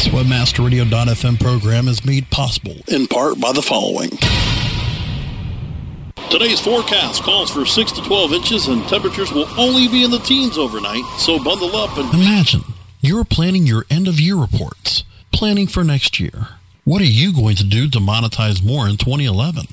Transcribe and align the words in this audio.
This 0.00 0.14
WebmasterRadio.fm 0.14 1.38
program 1.38 1.86
is 1.86 2.06
made 2.06 2.30
possible 2.30 2.74
in 2.88 3.06
part 3.06 3.38
by 3.38 3.52
the 3.52 3.60
following. 3.60 4.08
Today's 6.30 6.58
forecast 6.58 7.22
calls 7.22 7.50
for 7.50 7.66
6 7.66 7.92
to 7.92 8.00
12 8.00 8.32
inches 8.32 8.68
and 8.68 8.82
temperatures 8.88 9.30
will 9.30 9.46
only 9.60 9.88
be 9.88 10.02
in 10.02 10.10
the 10.10 10.18
teens 10.20 10.56
overnight, 10.56 11.04
so 11.18 11.38
bundle 11.44 11.76
up 11.76 11.98
and 11.98 12.14
imagine 12.14 12.62
you're 13.02 13.24
planning 13.24 13.66
your 13.66 13.84
end 13.90 14.08
of 14.08 14.18
year 14.18 14.36
reports, 14.36 15.04
planning 15.32 15.66
for 15.66 15.84
next 15.84 16.18
year. 16.18 16.48
What 16.84 17.02
are 17.02 17.04
you 17.06 17.32
going 17.34 17.56
to 17.56 17.64
do 17.64 17.88
to 17.90 17.98
monetize 17.98 18.64
more 18.64 18.88
in 18.88 18.96
2011? 18.96 19.66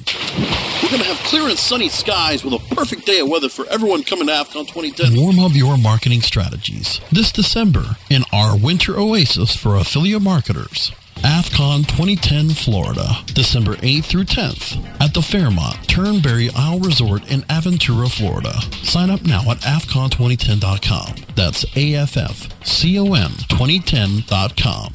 We're 0.84 0.90
going 0.90 1.02
to 1.02 1.08
have 1.08 1.18
clear 1.26 1.48
and 1.48 1.58
sunny 1.58 1.90
skies 1.90 2.44
with 2.44 2.54
a 2.54 2.76
perfect 2.76 3.06
day 3.06 3.20
of 3.20 3.30
weather 3.30 3.50
for 3.50 3.66
everyone 3.70 4.04
coming 4.04 4.28
to 4.28 4.34
AFCON 4.34 4.68
2010. 4.68 5.16
Warm 5.16 5.40
up 5.40 5.54
your 5.56 5.78
marketing 5.78 6.22
strategies 6.22 7.00
this 7.12 7.32
December 7.32 7.84
in 8.10 8.24
our 8.34 8.58
winter 8.58 9.00
oasis 9.00 9.56
for 9.56 9.76
affiliate 9.78 10.22
marketers. 10.22 10.92
AFCON 11.24 11.88
2010 11.88 12.50
Florida, 12.50 13.08
December 13.28 13.76
8th 13.78 14.06
through 14.06 14.26
10th 14.26 15.02
at 15.02 15.14
the 15.16 15.22
Fairmont 15.22 15.88
Turnberry 15.90 16.50
Isle 16.56 16.80
Resort 16.80 17.32
in 17.32 17.42
Aventura, 17.44 18.12
Florida. 18.12 18.54
Sign 18.84 19.10
up 19.10 19.24
now 19.24 19.50
at 19.50 19.58
AFCON2010.com. 19.62 21.16
That's 21.36 21.66
A-F-F-C-O-M 21.76 23.32
2010.com. 23.32 24.92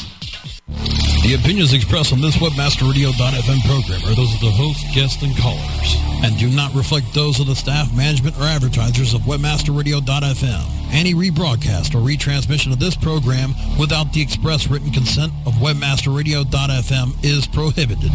The 1.22 1.34
opinions 1.40 1.72
expressed 1.72 2.12
on 2.12 2.20
this 2.20 2.36
WebmasterRadio.fm 2.36 3.60
program 3.64 4.02
are 4.10 4.16
those 4.16 4.34
of 4.34 4.40
the 4.40 4.50
host, 4.50 4.84
guests, 4.92 5.22
and 5.22 5.36
callers, 5.36 5.94
and 6.24 6.36
do 6.36 6.50
not 6.50 6.74
reflect 6.74 7.14
those 7.14 7.38
of 7.38 7.46
the 7.46 7.54
staff, 7.54 7.94
management, 7.96 8.36
or 8.38 8.42
advertisers 8.42 9.14
of 9.14 9.20
WebmasterRadio.fm. 9.22 10.64
Any 10.90 11.14
rebroadcast 11.14 11.94
or 11.94 11.98
retransmission 11.98 12.72
of 12.72 12.80
this 12.80 12.96
program 12.96 13.54
without 13.78 14.12
the 14.12 14.20
express 14.20 14.66
written 14.66 14.90
consent 14.90 15.32
of 15.46 15.52
WebmasterRadio.fm 15.54 17.24
is 17.24 17.46
prohibited. 17.46 18.10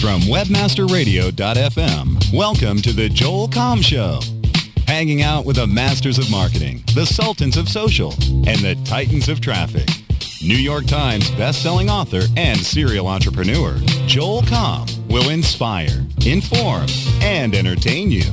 From 0.00 0.20
WebmasterRadio.fm, 0.20 2.32
welcome 2.32 2.80
to 2.82 2.92
the 2.92 3.08
Joel 3.08 3.48
Comm 3.48 3.82
Show 3.82 4.20
hanging 4.86 5.22
out 5.22 5.44
with 5.44 5.56
the 5.56 5.66
masters 5.66 6.18
of 6.18 6.30
marketing, 6.30 6.82
the 6.94 7.06
sultans 7.06 7.56
of 7.56 7.68
social, 7.68 8.12
and 8.46 8.58
the 8.60 8.78
titans 8.84 9.28
of 9.28 9.40
traffic. 9.40 9.88
New 10.42 10.56
York 10.56 10.86
Times 10.86 11.30
best-selling 11.32 11.88
author 11.88 12.22
and 12.36 12.58
serial 12.58 13.06
entrepreneur, 13.06 13.76
Joel 14.06 14.42
Comm 14.42 15.08
will 15.08 15.30
inspire, 15.30 16.04
inform, 16.26 16.86
and 17.22 17.54
entertain 17.54 18.10
you. 18.10 18.24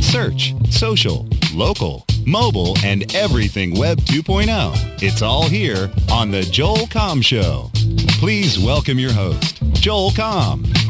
Search, 0.00 0.54
social, 0.70 1.26
local, 1.54 2.04
mobile, 2.26 2.76
and 2.84 3.14
everything 3.14 3.78
Web 3.78 3.98
2.0. 4.02 5.02
It's 5.02 5.22
all 5.22 5.48
here 5.48 5.90
on 6.10 6.30
The 6.30 6.42
Joel 6.42 6.86
Comm 6.88 7.24
Show. 7.24 7.70
Please 8.18 8.58
welcome 8.58 8.98
your 8.98 9.12
host, 9.12 9.62
Joel 9.72 10.10
Comm. 10.10 10.81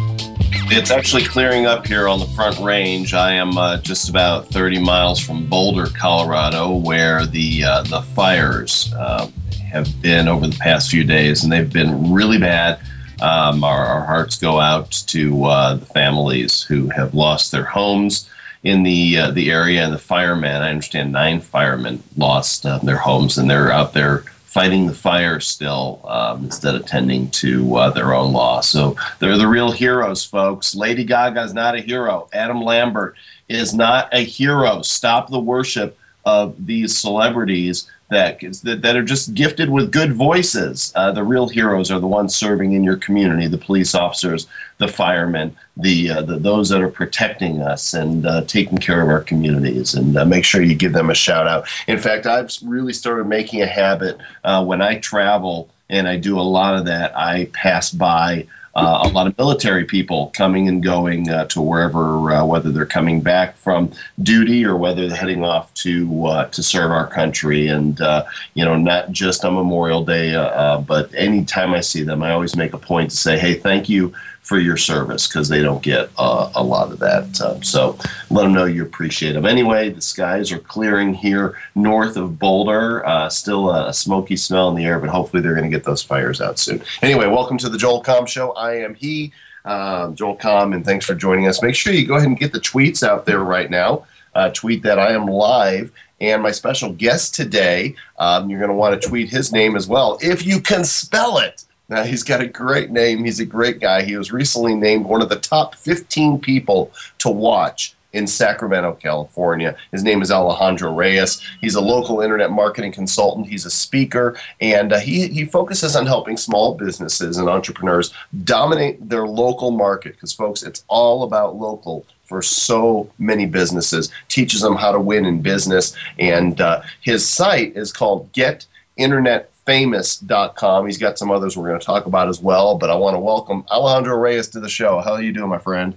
It's 0.55 0.91
actually 0.91 1.25
clearing 1.25 1.67
up 1.67 1.87
here 1.87 2.09
on 2.09 2.19
the 2.19 2.27
Front 2.27 2.59
Range. 2.59 3.13
I 3.15 3.33
am 3.33 3.57
uh, 3.57 3.79
just 3.79 4.09
about 4.09 4.47
30 4.49 4.81
miles 4.81 5.19
from 5.19 5.47
Boulder, 5.47 5.87
Colorado, 5.87 6.75
where 6.77 7.27
the 7.27 7.65
uh, 7.65 7.83
the 7.85 8.03
fires 8.03 8.93
uh, 8.99 9.29
have 9.71 9.89
been 10.03 10.29
over 10.29 10.47
the 10.47 10.57
past 10.59 10.91
few 10.91 11.05
days, 11.05 11.43
and 11.43 11.53
they've 11.53 11.73
been 11.73 12.13
really 12.13 12.39
bad. 12.39 12.81
Um, 13.21 13.65
our, 13.65 13.85
our, 13.85 14.05
hearts 14.05 14.37
go 14.37 14.59
out 14.59 14.91
to 15.09 15.45
uh, 15.45 15.75
the 15.77 15.87
families 15.87 16.63
who 16.63 16.89
have 16.89 17.15
lost 17.15 17.53
their 17.53 17.65
homes 17.65 18.29
in 18.65 18.83
the 18.83 19.19
uh, 19.19 19.31
the 19.31 19.51
area, 19.51 19.85
and 19.85 19.93
the 19.93 19.99
firemen. 19.99 20.63
I 20.63 20.71
understand 20.71 21.13
nine 21.13 21.41
firemen 21.41 22.03
lost 22.17 22.67
uh, 22.67 22.79
their 22.79 22.99
homes, 22.99 23.39
and 23.39 23.49
they're 23.49 23.73
out 23.73 23.93
there 23.93 24.25
fighting 24.53 24.87
the 24.87 24.93
fire 24.93 25.41
still 25.41 25.99
um, 26.05 26.45
instead 26.45 26.75
of 26.75 26.85
tending 26.85 27.31
to 27.31 27.75
uh, 27.75 27.89
their 27.89 28.13
own 28.13 28.35
loss. 28.35 28.69
So 28.69 28.95
they're 29.19 29.39
the 29.39 29.49
real 29.49 29.73
heroes, 29.73 30.27
folks. 30.27 30.75
Lady 30.75 31.05
Gaga 31.05 31.43
is 31.43 31.55
not 31.55 31.75
a 31.75 31.81
hero. 31.81 32.29
Adam 32.35 32.61
Lambert 32.61 33.17
is 33.49 33.73
not 33.73 34.11
a 34.13 34.23
hero. 34.23 34.83
Stop 34.83 35.31
the 35.31 35.41
worship 35.41 35.99
of 36.27 36.55
these 36.67 36.99
celebrities 36.99 37.91
that, 38.13 38.39
that 38.63 38.97
are 38.97 39.03
just 39.03 39.35
gifted 39.35 39.71
with 39.71 39.91
good 39.91 40.13
voices. 40.13 40.93
Uh, 40.95 41.11
the 41.13 41.25
real 41.25 41.49
heroes 41.49 41.91
are 41.91 41.99
the 41.99 42.07
ones 42.07 42.35
serving 42.35 42.73
in 42.73 42.85
your 42.85 42.97
community, 42.97 43.47
the 43.49 43.59
police 43.59 43.95
officers, 43.95 44.47
the 44.79 44.89
firemen, 44.89 45.57
the, 45.77 46.11
uh, 46.11 46.23
the 46.23 46.39
those 46.39 46.69
that 46.69 46.81
are 46.81 46.89
protecting 46.89 47.63
us 47.63 47.95
and 47.95 48.27
uh, 48.27 48.43
taking 48.45 48.79
care 48.79 49.03
of 49.03 49.09
our 49.09 49.21
communities. 49.21 49.95
And 49.95 50.17
uh, 50.17 50.25
make 50.25 50.45
sure 50.45 50.63
you 50.63 50.75
give 50.75 50.93
them 50.93 51.11
a 51.11 51.15
shout 51.15 51.47
out. 51.47 51.67
In 51.89 51.99
fact, 51.99 52.27
I've 52.27 52.51
really 52.65 52.93
started 52.93 53.27
making 53.27 53.63
a 53.63 53.67
habit 53.67 54.19
uh, 54.45 54.65
when 54.65 54.81
I 54.81 54.99
travel 54.99 55.69
and 55.91 56.09
I 56.09 56.17
do 56.17 56.39
a 56.39 56.43
lot 56.43 56.77
of 56.77 56.87
that. 56.87 57.17
I 57.17 57.51
pass 57.53 57.91
by 57.91 58.47
a 58.75 59.09
lot 59.09 59.27
of 59.27 59.37
military 59.37 59.85
people 59.85 60.31
coming 60.35 60.69
and 60.69 60.83
going 60.83 61.29
uh, 61.29 61.45
to 61.47 61.61
wherever, 61.61 62.33
uh, 62.33 62.45
whether 62.45 62.73
they're 62.73 62.87
coming 62.87 63.21
back 63.21 63.57
from 63.57 63.91
duty 64.23 64.65
or 64.65 64.77
whether 64.77 65.09
they're 65.09 65.17
heading 65.17 65.45
off 65.45 65.73
to 65.75 66.27
uh, 66.27 66.45
to 66.49 66.63
serve 66.63 66.91
our 66.91 67.07
country. 67.07 67.69
And 67.69 68.01
uh, 68.01 68.25
you 68.55 68.65
know, 68.65 68.77
not 68.77 69.13
just 69.13 69.45
on 69.45 69.55
Memorial 69.55 70.05
Day, 70.05 70.35
uh, 70.35 70.79
but 70.79 71.15
anytime 71.15 71.75
I 71.75 71.81
see 71.81 72.03
them, 72.03 72.23
I 72.23 72.33
always 72.33 72.57
make 72.57 72.73
a 72.73 72.79
point 72.79 73.11
to 73.11 73.17
say, 73.17 73.39
"Hey, 73.39 73.55
thank 73.55 73.89
you." 73.89 74.15
For 74.45 74.59
your 74.59 74.77
service 74.77 75.29
because 75.29 75.49
they 75.49 75.63
don't 75.63 75.83
get 75.83 76.11
uh, 76.19 76.51
a 76.57 76.63
lot 76.63 76.91
of 76.91 76.99
that. 76.99 77.41
Um, 77.41 77.63
so 77.63 77.97
let 78.29 78.43
them 78.43 78.53
know 78.53 78.65
you 78.65 78.83
appreciate 78.83 79.33
them. 79.33 79.47
Anyway, 79.47 79.91
the 79.91 80.01
skies 80.01 80.51
are 80.51 80.59
clearing 80.59 81.15
here 81.15 81.57
north 81.77 82.17
of 82.17 82.41
Boulder. 82.41 83.07
Uh, 83.07 83.29
still 83.29 83.71
a 83.71 83.95
smoky 83.95 84.37
smell 84.37 84.69
in 84.69 84.75
the 84.75 84.85
air, 84.85 84.99
but 84.99 85.11
hopefully 85.11 85.43
they're 85.43 85.55
going 85.55 85.71
to 85.71 85.75
get 85.75 85.85
those 85.85 86.03
fires 86.03 86.41
out 86.41 86.59
soon. 86.59 86.83
Anyway, 87.03 87.29
welcome 87.29 87.57
to 87.59 87.69
the 87.69 87.79
Joel 87.79 88.03
Comm 88.03 88.27
Show. 88.27 88.51
I 88.53 88.75
am 88.75 88.95
he, 88.95 89.33
um, 89.65 90.17
Joel 90.17 90.37
Comm, 90.37 90.75
and 90.75 90.85
thanks 90.85 91.07
for 91.07 91.15
joining 91.15 91.47
us. 91.47 91.63
Make 91.63 91.77
sure 91.77 91.93
you 91.93 92.05
go 92.05 92.17
ahead 92.17 92.29
and 92.29 92.39
get 92.39 92.53
the 92.53 92.61
tweets 92.61 93.05
out 93.05 93.25
there 93.25 93.45
right 93.45 93.71
now. 93.71 94.07
Uh, 94.35 94.51
tweet 94.51 94.83
that 94.83 94.99
I 94.99 95.13
am 95.13 95.27
live. 95.27 95.93
And 96.21 96.43
my 96.43 96.51
special 96.51 96.93
guest 96.93 97.35
today, 97.35 97.95
um, 98.19 98.51
you're 98.51 98.61
going 98.61 98.71
to 98.71 98.77
want 98.77 99.01
to 99.01 99.09
tweet 99.09 99.31
his 99.31 99.53
name 99.53 99.77
as 99.77 99.89
well, 99.89 100.19
if 100.21 100.45
you 100.45 100.61
can 100.61 100.85
spell 100.85 101.39
it. 101.39 101.65
Now, 101.93 102.05
he's 102.05 102.23
got 102.23 102.41
a 102.41 102.47
great 102.47 102.91
name. 102.91 103.23
He's 103.23 103.39
a 103.39 103.45
great 103.45 103.79
guy. 103.79 104.01
He 104.03 104.17
was 104.17 104.33
recently 104.33 104.75
named 104.75 105.05
one 105.05 105.21
of 105.21 105.29
the 105.29 105.37
top 105.37 105.75
15 105.75 106.41
people 106.41 106.91
to 107.19 107.29
watch 107.29 107.95
in 108.15 108.27
Sacramento, 108.27 108.95
California. 108.95 109.77
His 109.91 110.03
name 110.03 110.23
is 110.23 110.31
Alejandro 110.31 110.95
Reyes. 110.95 111.43
He's 111.61 111.75
a 111.75 111.83
local 111.83 112.23
internet 112.23 112.51
marketing 112.51 112.93
consultant. 112.93 113.47
He's 113.47 113.67
a 113.67 113.71
speaker, 113.71 114.39
and 114.59 114.95
uh, 114.95 115.01
he, 115.01 115.29
he 115.29 115.45
focuses 115.45 115.95
on 115.95 116.07
helping 116.07 116.39
small 116.39 116.77
businesses 116.77 117.37
and 117.37 117.47
entrepreneurs 117.51 118.15
dominate 118.43 119.07
their 119.11 119.27
local 119.27 119.71
market. 119.71 120.15
Because, 120.15 120.33
folks, 120.33 120.63
it's 120.63 120.85
all 120.89 121.25
about 121.25 121.57
local 121.57 122.07
for 122.25 122.41
so 122.41 123.11
many 123.19 123.45
businesses. 123.45 124.11
Teaches 124.29 124.63
them 124.63 124.77
how 124.77 124.93
to 124.93 125.01
win 125.01 125.27
in 125.27 125.43
business, 125.43 125.95
and 126.19 126.59
uh, 126.59 126.81
his 127.03 127.29
site 127.29 127.77
is 127.77 127.93
called 127.93 128.33
Get 128.33 128.65
Internet 128.97 129.52
famous.com. 129.65 130.87
He's 130.87 130.99
got 130.99 131.19
some 131.19 131.31
others 131.31 131.57
we're 131.57 131.69
going 131.69 131.81
to 131.81 131.87
talk 131.87 132.07
about 132.07 132.29
as 132.29 132.41
well, 132.41 132.77
but 132.77 132.91
I 132.91 132.95
want 132.95 133.15
to 133.15 133.21
welcome 133.21 133.65
Alejandro 133.71 134.17
Reyes 134.17 134.49
to 134.49 134.61
the 134.61 134.69
show. 134.69 135.01
How 135.01 135.13
are 135.13 135.23
you 135.23 135.33
doing, 135.33 135.49
my 135.49 135.59
friend? 135.59 135.97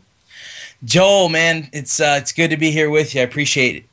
Joel, 0.84 1.30
man, 1.30 1.70
it's 1.74 2.00
uh, 2.00 2.18
it's 2.20 2.32
good 2.32 2.50
to 2.50 2.58
be 2.58 2.72
here 2.72 2.90
with 2.90 3.16
you. 3.16 3.22
I 3.22 3.24
appreciate 3.24 3.76
it. 3.76 3.86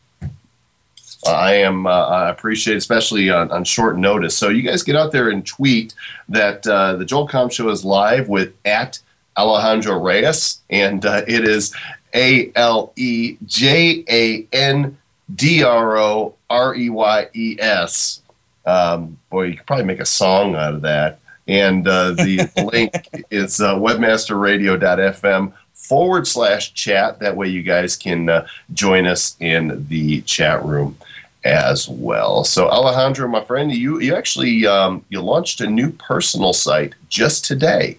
I 1.26 1.54
am. 1.54 1.86
Uh, 1.86 1.90
I 1.90 2.30
appreciate, 2.30 2.74
it, 2.74 2.78
especially 2.78 3.30
on, 3.30 3.50
on, 3.52 3.64
short 3.64 3.96
notice. 3.96 4.36
So 4.36 4.48
you 4.48 4.62
guys 4.62 4.82
get 4.82 4.96
out 4.96 5.12
there 5.12 5.30
and 5.30 5.46
tweet 5.46 5.94
that 6.28 6.66
uh, 6.66 6.96
the 6.96 7.04
Joel 7.04 7.28
Comm 7.28 7.50
Show 7.50 7.68
is 7.68 7.84
live 7.84 8.28
with 8.28 8.52
at 8.64 8.98
Alejandro 9.36 10.00
Reyes, 10.00 10.60
and 10.68 11.06
uh, 11.06 11.22
it 11.28 11.46
is 11.48 11.74
A 12.14 12.50
L 12.56 12.92
E 12.96 13.36
J 13.46 14.04
A 14.10 14.46
N 14.52 14.98
D 15.34 15.62
R 15.62 15.96
O 15.96 16.34
R 16.50 16.74
E 16.74 16.90
Y 16.90 17.28
E 17.34 17.56
S 17.60 18.21
um, 18.66 19.18
boy, 19.30 19.44
you 19.44 19.56
could 19.56 19.66
probably 19.66 19.84
make 19.84 20.00
a 20.00 20.06
song 20.06 20.54
out 20.54 20.74
of 20.74 20.82
that. 20.82 21.18
And 21.48 21.86
uh, 21.86 22.12
the 22.12 22.50
link 22.72 23.08
is 23.30 23.60
uh, 23.60 23.74
webmasterradio.fm 23.76 25.52
forward 25.74 26.26
slash 26.26 26.72
chat. 26.74 27.18
That 27.18 27.36
way 27.36 27.48
you 27.48 27.62
guys 27.62 27.96
can 27.96 28.28
uh, 28.28 28.46
join 28.72 29.06
us 29.06 29.36
in 29.40 29.86
the 29.88 30.22
chat 30.22 30.64
room 30.64 30.96
as 31.44 31.88
well. 31.88 32.44
So 32.44 32.68
Alejandro, 32.68 33.28
my 33.28 33.44
friend, 33.44 33.72
you, 33.72 34.00
you 34.00 34.14
actually 34.14 34.66
um, 34.66 35.04
you 35.08 35.20
launched 35.20 35.60
a 35.60 35.66
new 35.66 35.90
personal 35.90 36.52
site 36.52 36.94
just 37.08 37.44
today. 37.44 37.98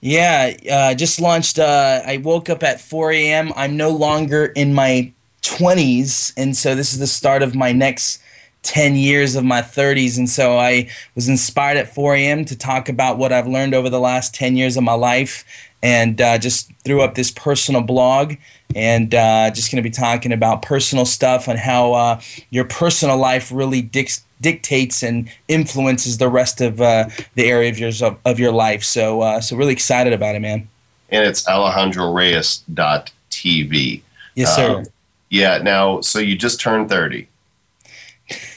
Yeah, 0.00 0.52
uh, 0.70 0.94
just 0.94 1.18
launched. 1.18 1.58
Uh, 1.58 2.02
I 2.04 2.18
woke 2.18 2.50
up 2.50 2.62
at 2.62 2.78
4 2.78 3.12
a.m. 3.12 3.52
I'm 3.56 3.76
no 3.78 3.88
longer 3.88 4.46
in 4.46 4.74
my 4.74 5.10
20s, 5.40 6.34
and 6.36 6.54
so 6.54 6.74
this 6.74 6.92
is 6.92 6.98
the 6.98 7.06
start 7.06 7.42
of 7.42 7.54
my 7.54 7.72
next 7.72 8.20
10 8.64 8.96
years 8.96 9.36
of 9.36 9.44
my 9.44 9.62
30s. 9.62 10.18
And 10.18 10.28
so 10.28 10.58
I 10.58 10.90
was 11.14 11.28
inspired 11.28 11.76
at 11.76 11.94
4 11.94 12.16
a.m. 12.16 12.44
to 12.46 12.58
talk 12.58 12.88
about 12.88 13.18
what 13.18 13.32
I've 13.32 13.46
learned 13.46 13.72
over 13.74 13.88
the 13.88 14.00
last 14.00 14.34
10 14.34 14.56
years 14.56 14.76
of 14.76 14.82
my 14.82 14.94
life 14.94 15.44
and 15.82 16.20
uh, 16.20 16.38
just 16.38 16.72
threw 16.84 17.02
up 17.02 17.14
this 17.14 17.30
personal 17.30 17.82
blog 17.82 18.34
and 18.74 19.14
uh, 19.14 19.50
just 19.50 19.70
going 19.70 19.76
to 19.76 19.88
be 19.88 19.92
talking 19.92 20.32
about 20.32 20.62
personal 20.62 21.04
stuff 21.04 21.46
and 21.46 21.58
how 21.58 21.92
uh, 21.92 22.18
your 22.50 22.64
personal 22.64 23.18
life 23.18 23.52
really 23.52 23.82
dic- 23.82 24.22
dictates 24.40 25.02
and 25.02 25.28
influences 25.46 26.16
the 26.18 26.28
rest 26.28 26.62
of 26.62 26.80
uh, 26.80 27.08
the 27.34 27.44
area 27.44 27.70
of, 27.70 27.78
yours, 27.78 28.02
of, 28.02 28.18
of 28.24 28.40
your 28.40 28.52
life. 28.52 28.82
So, 28.82 29.20
uh, 29.20 29.42
so 29.42 29.56
really 29.56 29.74
excited 29.74 30.14
about 30.14 30.34
it, 30.34 30.40
man. 30.40 30.66
And 31.10 31.26
it's 31.26 31.44
alejandroreyes.tv. 31.44 34.02
Yes, 34.34 34.56
sir. 34.56 34.78
Um, 34.78 34.86
yeah. 35.28 35.58
Now, 35.58 36.00
so 36.00 36.18
you 36.18 36.34
just 36.36 36.60
turned 36.60 36.88
30. 36.88 37.28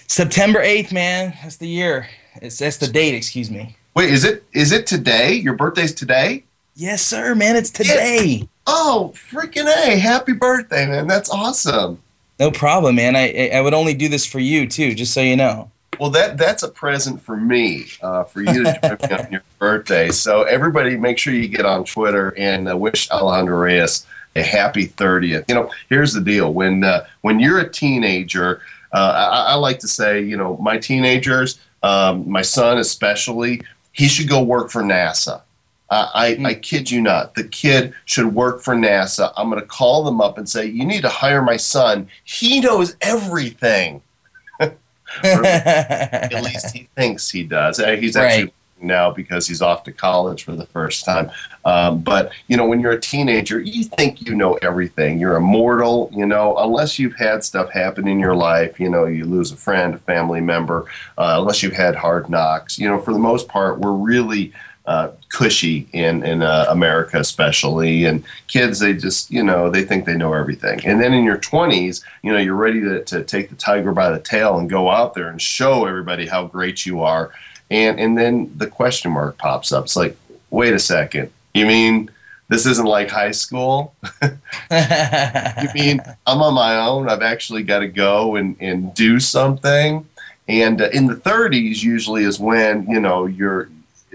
September 0.07 0.63
8th, 0.63 0.94
man. 0.94 1.33
That's 1.44 1.57
the 1.57 1.68
year. 1.68 2.09
It's, 2.42 2.57
that's 2.57 2.77
the 2.77 2.88
date, 2.88 3.13
excuse 3.13 3.51
me. 3.51 3.75
Wait, 3.95 4.09
is 4.09 4.24
it 4.24 4.44
is 4.54 4.71
it 4.71 4.86
today? 4.88 5.33
Your 5.33 5.56
birthday's 5.56 5.94
today? 5.94 6.44
Yes, 6.75 7.01
sir, 7.01 7.33
man. 7.36 7.56
It's 7.56 7.71
today. 7.71 8.48
Oh, 8.68 9.12
freaking 9.15 9.65
A. 9.65 9.98
Happy 9.98 10.33
birthday, 10.33 10.86
man. 10.86 11.07
That's 11.07 11.30
awesome. 11.30 12.01
No 12.39 12.51
problem, 12.51 12.95
man. 12.95 13.15
I 13.15 13.50
I 13.50 13.62
would 13.62 13.74
only 13.74 13.95
do 13.95 14.07
this 14.07 14.25
for 14.25 14.39
you 14.39 14.68
too, 14.68 14.94
just 14.94 15.13
so 15.13 15.21
you 15.21 15.36
know. 15.36 15.71
Well, 16.00 16.12
that 16.12 16.38
that's 16.38 16.62
a 16.62 16.68
present 16.68 17.19
for 17.21 17.36
me, 17.36 17.88
uh, 18.03 18.24
for 18.25 18.42
you 18.42 18.63
to 18.63 18.80
join 19.01 19.10
me 19.10 19.25
on 19.25 19.31
your 19.31 19.44
birthday. 19.57 20.10
So 20.10 20.44
everybody, 20.44 20.95
make 20.95 21.18
sure 21.18 21.33
you 21.33 21.48
get 21.48 21.65
on 21.65 21.83
Twitter 21.83 22.36
and 22.38 22.69
uh, 22.69 22.77
wish 22.77 23.10
Alejandro 23.10 23.57
Reyes 23.57 24.06
a 24.36 24.44
happy 24.44 24.88
30th. 24.88 25.45
You 25.48 25.56
know, 25.56 25.71
here's 25.89 26.13
the 26.13 26.21
deal: 26.21 26.53
when 26.53 26.83
uh, 26.83 27.06
when 27.21 27.39
you're 27.39 27.60
a 27.60 27.69
teenager, 27.69 28.62
uh, 28.94 29.30
I, 29.48 29.51
I, 29.51 29.56
like 29.56 29.80
to 29.80 29.88
say, 29.88 30.22
you 30.22 30.38
know, 30.38 30.57
my 30.57 30.78
teenagers, 30.78 31.60
um, 31.84 32.30
my 32.30 32.42
son 32.42 32.78
especially, 32.78 33.62
he 33.92 34.07
should 34.07 34.30
go 34.30 34.42
work 34.42 34.72
for 34.72 34.81
NASA. 34.81 35.42
Uh, 35.89 36.10
I, 36.13 36.31
mm. 36.34 36.45
I 36.45 36.54
kid 36.54 36.92
you 36.92 37.01
not. 37.01 37.36
The 37.36 37.45
kid 37.45 37.94
should 38.06 38.34
work 38.34 38.62
for 38.62 38.75
NASA. 38.75 39.31
I'm 39.38 39.50
going 39.50 39.62
to 39.62 39.68
call 39.68 40.04
them 40.04 40.19
up 40.19 40.38
and 40.38 40.48
say, 40.48 40.66
You 40.66 40.86
need 40.86 41.01
to 41.01 41.10
hire 41.10 41.42
my 41.42 41.57
son. 41.57 42.07
He 42.24 42.60
knows 42.60 42.95
everything. 43.01 44.01
at 44.60 46.44
least 46.44 46.75
he 46.75 46.89
thinks 46.95 47.30
he 47.30 47.44
does. 47.44 47.80
Uh, 47.80 47.95
he's 47.95 48.16
actually 48.18 48.45
right 48.45 48.54
now 48.81 49.12
because 49.12 49.47
he's 49.47 49.62
off 49.62 49.83
to 49.83 49.91
college 49.91 50.44
for 50.44 50.53
the 50.53 50.65
first 50.68 51.06
time. 51.06 51.31
Um, 51.65 52.00
but 52.00 52.31
you 52.47 52.57
know, 52.57 52.65
when 52.65 52.79
you're 52.79 52.91
a 52.91 53.00
teenager, 53.00 53.59
you 53.59 53.83
think 53.83 54.21
you 54.21 54.35
know 54.35 54.53
everything. 54.62 55.19
You're 55.19 55.35
immortal, 55.35 56.09
you 56.13 56.25
know, 56.25 56.56
unless 56.57 56.97
you've 57.00 57.15
had 57.15 57.44
stuff 57.44 57.71
happen 57.71 58.07
in 58.07 58.19
your 58.19 58.35
life. 58.35 58.79
You 58.79 58.89
know, 58.89 59.06
you 59.06 59.25
lose 59.25 59.51
a 59.51 59.57
friend, 59.57 59.95
a 59.95 59.97
family 59.97 60.41
member, 60.41 60.85
uh, 61.18 61.38
unless 61.39 61.63
you've 61.63 61.74
had 61.74 61.95
hard 61.95 62.29
knocks. 62.29 62.79
You 62.79 62.88
know, 62.88 63.00
for 63.00 63.13
the 63.13 63.19
most 63.19 63.47
part, 63.47 63.79
we're 63.79 63.94
really 63.94 64.53
uh, 64.88 65.12
cushy 65.27 65.88
in 65.91 66.24
in 66.24 66.41
uh, 66.41 66.65
America, 66.69 67.19
especially. 67.19 68.06
And 68.06 68.24
kids, 68.47 68.79
they 68.79 68.94
just 68.94 69.29
you 69.29 69.44
know 69.44 69.69
they 69.69 69.83
think 69.83 70.06
they 70.06 70.15
know 70.15 70.33
everything. 70.33 70.79
And 70.85 71.01
then 71.01 71.13
in 71.13 71.25
your 71.25 71.38
20s, 71.38 72.03
you 72.24 72.31
know, 72.31 72.39
you're 72.39 72.56
ready 72.56 72.79
to, 72.79 73.03
to 73.03 73.24
take 73.24 73.50
the 73.50 73.56
tiger 73.56 73.91
by 73.91 74.09
the 74.09 74.19
tail 74.19 74.57
and 74.57 74.69
go 74.69 74.89
out 74.89 75.13
there 75.13 75.27
and 75.27 75.41
show 75.41 75.85
everybody 75.85 76.25
how 76.25 76.45
great 76.45 76.85
you 76.85 77.01
are. 77.01 77.31
And 77.69 77.99
and 77.99 78.17
then 78.17 78.51
the 78.55 78.67
question 78.67 79.11
mark 79.11 79.37
pops 79.37 79.71
up. 79.71 79.85
It's 79.85 79.95
like, 79.95 80.17
wait 80.49 80.73
a 80.73 80.79
second, 80.79 81.31
you 81.53 81.65
mean? 81.65 82.09
This 82.49 82.65
isn't 82.65 82.85
like 82.85 83.09
high 83.09 83.31
school. 83.31 83.93
you 84.21 85.69
mean 85.75 85.99
I'm 86.25 86.41
on 86.41 86.53
my 86.53 86.79
own? 86.79 87.09
I've 87.09 87.21
actually 87.21 87.63
got 87.63 87.79
to 87.79 87.89
go 87.89 88.37
and, 88.37 88.55
and 88.61 88.93
do 88.93 89.19
something. 89.19 90.07
And 90.47 90.81
uh, 90.81 90.87
in 90.93 91.07
the 91.07 91.15
30s, 91.15 91.83
usually 91.83 92.23
is 92.23 92.39
when 92.39 92.89
you 92.89 93.01
know 93.01 93.25
you're 93.25 93.69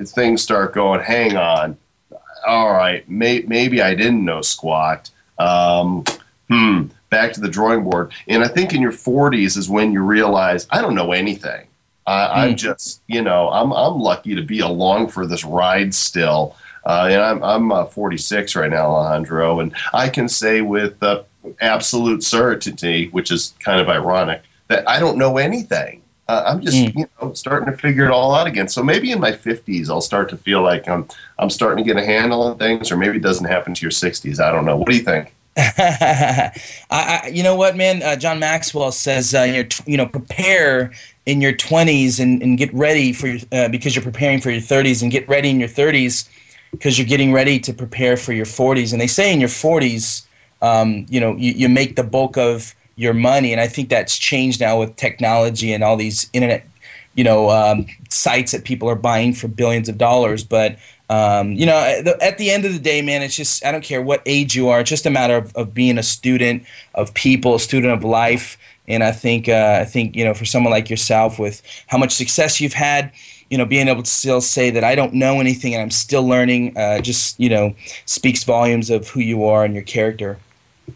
things 0.06 0.43
start 0.43 0.72
going, 0.72 1.00
hang 1.00 1.37
on, 1.37 1.76
all 2.46 2.72
right, 2.72 3.08
may, 3.08 3.40
maybe 3.46 3.82
I 3.82 3.94
didn't 3.94 4.25
know 4.25 4.43
squat. 4.43 5.10
Um, 5.38 6.04
hmm, 6.49 6.84
back 7.10 7.32
to 7.34 7.40
the 7.40 7.49
drawing 7.49 7.84
board. 7.84 8.12
And 8.28 8.43
I 8.43 8.49
think 8.49 8.72
in 8.72 8.82
your 8.82 8.93
40s 8.93 9.56
is 9.56 9.69
when 9.69 9.93
you 9.93 10.02
realize, 10.02 10.66
I 10.70 10.81
don't 10.81 10.94
know 10.94 11.12
anything. 11.12 11.66
I, 12.06 12.44
am 12.44 12.50
hmm. 12.50 12.56
just, 12.56 13.02
you 13.06 13.22
know, 13.22 13.49
I'm, 13.50 13.72
I'm 13.72 13.99
lucky 13.99 14.34
to 14.34 14.43
be 14.43 14.60
along 14.60 15.08
for 15.08 15.26
this 15.26 15.44
ride 15.44 15.94
still. 15.94 16.56
Uh, 16.84 17.08
and 17.10 17.22
I'm, 17.22 17.43
I'm 17.44 17.72
uh, 17.72 17.84
46 17.84 18.56
right 18.56 18.70
now, 18.70 18.87
Alejandro, 18.87 19.60
and 19.60 19.72
I 19.93 20.08
can 20.08 20.28
say 20.28 20.62
with 20.62 21.00
uh, 21.02 21.22
absolute 21.60 22.25
certainty, 22.25 23.08
which 23.10 23.31
is 23.31 23.54
kind 23.60 23.81
of 23.81 23.88
ironic, 23.88 24.43
that 24.66 24.88
I 24.88 24.99
don't 24.99 25.16
know 25.16 25.38
anything 25.38 26.02
uh, 26.28 26.44
I'm 26.46 26.60
just 26.60 26.76
mm. 26.76 26.94
you 26.96 27.06
know 27.20 27.32
starting 27.34 27.70
to 27.70 27.76
figure 27.76 28.04
it 28.04 28.10
all 28.10 28.34
out 28.34 28.46
again. 28.46 28.69
So 28.69 28.82
maybe 28.82 29.10
in 29.12 29.20
my 29.20 29.32
50s 29.32 29.90
I'll 29.90 30.00
start 30.00 30.28
to 30.31 30.37
feel 30.37 30.62
like 30.62 30.88
I'm 30.88 31.06
I'm 31.38 31.50
starting 31.50 31.84
to 31.84 31.88
get 31.88 32.02
a 32.02 32.04
handle 32.04 32.43
on 32.43 32.58
things, 32.58 32.90
or 32.90 32.96
maybe 32.96 33.16
it 33.16 33.22
doesn't 33.22 33.46
happen 33.46 33.75
to 33.75 33.82
your 33.82 33.90
60s. 33.90 34.40
I 34.40 34.50
don't 34.52 34.64
know. 34.64 34.76
What 34.76 34.88
do 34.88 34.96
you 34.96 35.02
think? 35.02 35.34
I, 35.56 36.52
I, 36.90 37.31
you 37.32 37.43
know 37.43 37.54
what, 37.54 37.76
man? 37.76 38.02
Uh, 38.02 38.16
John 38.16 38.38
Maxwell 38.38 38.90
says, 38.90 39.34
uh, 39.34 39.43
you're, 39.43 39.66
you 39.87 39.96
know, 39.96 40.06
prepare 40.06 40.93
in 41.26 41.40
your 41.40 41.52
20s 41.52 42.20
and, 42.20 42.43
and 42.43 42.56
get 42.56 42.72
ready 42.72 43.12
for 43.12 43.26
your, 43.26 43.40
uh, 43.52 43.69
because 43.69 43.94
you're 43.94 44.02
preparing 44.02 44.40
for 44.40 44.50
your 44.50 44.62
30s, 44.62 45.02
and 45.02 45.12
get 45.12 45.28
ready 45.28 45.50
in 45.50 45.60
your 45.60 45.69
30s 45.69 46.28
because 46.70 46.99
you're 46.99 47.06
getting 47.06 47.32
ready 47.32 47.58
to 47.60 47.72
prepare 47.72 48.16
for 48.16 48.32
your 48.32 48.46
40s. 48.46 48.93
And 48.93 49.00
they 49.00 49.06
say 49.06 49.32
in 49.32 49.40
your 49.40 49.50
40s, 49.50 50.25
um, 50.62 51.06
you 51.08 51.20
know, 51.20 51.37
you, 51.37 51.52
you 51.52 51.69
make 51.69 51.96
the 51.96 52.02
bulk 52.02 52.38
of 52.38 52.75
your 52.96 53.14
money. 53.14 53.52
And 53.52 53.60
I 53.60 53.69
think 53.69 53.88
that's 53.90 54.16
changed 54.16 54.60
now 54.60 54.78
with 54.81 54.96
technology 54.96 55.72
and 55.72 55.84
all 55.84 55.96
these 55.96 56.31
internet, 56.32 56.66
you 57.14 57.25
know, 57.25 57.50
um, 57.50 57.87
sites 58.08 58.52
that 58.52 58.64
people 58.64 58.88
are 58.88 58.94
buying 58.94 59.34
for 59.34 59.49
billions 59.49 59.88
of 59.88 59.99
dollars. 59.99 60.44
But 60.44 60.78
um, 61.12 61.53
you 61.53 61.67
know, 61.67 61.76
at 62.23 62.38
the 62.38 62.50
end 62.50 62.64
of 62.64 62.73
the 62.73 62.79
day, 62.79 63.03
man, 63.03 63.20
it's 63.20 63.37
just 63.37 63.62
I 63.67 63.70
don't 63.70 63.85
care 63.85 64.00
what 64.00 64.23
age 64.25 64.56
you 64.56 64.70
are. 64.70 64.81
It's 64.81 64.88
just 64.88 65.05
a 65.05 65.11
matter 65.11 65.37
of, 65.37 65.55
of 65.55 65.75
being 65.75 65.99
a 65.99 66.03
student 66.03 66.64
of 66.94 67.12
people, 67.12 67.55
a 67.55 67.61
student 67.61 67.93
of 67.93 68.03
life. 68.03 68.56
And 68.88 69.05
I 69.05 69.12
think 69.12 69.47
uh, 69.47 69.79
I 69.82 69.85
think 69.85 70.17
you 70.17 70.25
know, 70.25 70.32
for 70.32 70.47
someone 70.47 70.70
like 70.70 70.88
yourself, 70.88 71.38
with 71.38 71.61
how 71.88 71.99
much 71.99 72.12
success 72.14 72.62
you've 72.62 72.73
had, 72.73 73.12
you 73.50 73.59
know, 73.59 73.67
being 73.67 73.88
able 73.88 74.03
to 74.03 74.11
still 74.11 74.41
say 74.41 74.70
that 74.70 74.85
I 74.85 74.94
don't 74.94 75.12
know 75.12 75.38
anything 75.38 75.75
and 75.75 75.82
I'm 75.82 75.91
still 75.91 76.26
learning, 76.26 76.79
uh, 76.79 77.03
just 77.03 77.38
you 77.38 77.50
know, 77.50 77.75
speaks 78.06 78.44
volumes 78.44 78.88
of 78.88 79.09
who 79.09 79.20
you 79.20 79.44
are 79.44 79.67
and 79.67 79.75
your 79.75 79.85
character. 79.85 80.38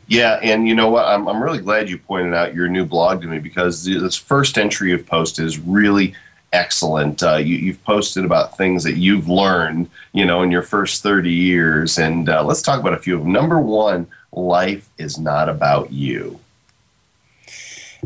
Yeah, 0.08 0.40
and 0.42 0.66
you 0.66 0.74
know 0.74 0.88
what? 0.88 1.04
I'm, 1.04 1.28
I'm 1.28 1.42
really 1.42 1.60
glad 1.60 1.90
you 1.90 1.98
pointed 1.98 2.32
out 2.32 2.54
your 2.54 2.68
new 2.68 2.86
blog 2.86 3.20
to 3.20 3.28
me 3.28 3.38
because 3.38 3.84
this 3.84 4.16
first 4.16 4.56
entry 4.56 4.92
of 4.92 5.04
Post 5.06 5.38
is 5.38 5.58
really 5.58 6.14
excellent. 6.56 7.22
Uh, 7.22 7.36
you, 7.36 7.72
have 7.72 7.84
posted 7.84 8.24
about 8.24 8.56
things 8.56 8.82
that 8.84 8.96
you've 8.96 9.28
learned, 9.28 9.90
you 10.12 10.24
know, 10.24 10.42
in 10.42 10.50
your 10.50 10.62
first 10.62 11.02
30 11.02 11.30
years. 11.30 11.98
And 11.98 12.28
uh, 12.28 12.42
let's 12.42 12.62
talk 12.62 12.80
about 12.80 12.94
a 12.94 12.98
few 12.98 13.14
of 13.14 13.22
them. 13.22 13.32
Number 13.32 13.60
one, 13.60 14.06
life 14.32 14.88
is 14.98 15.18
not 15.18 15.48
about 15.48 15.92
you. 15.92 16.40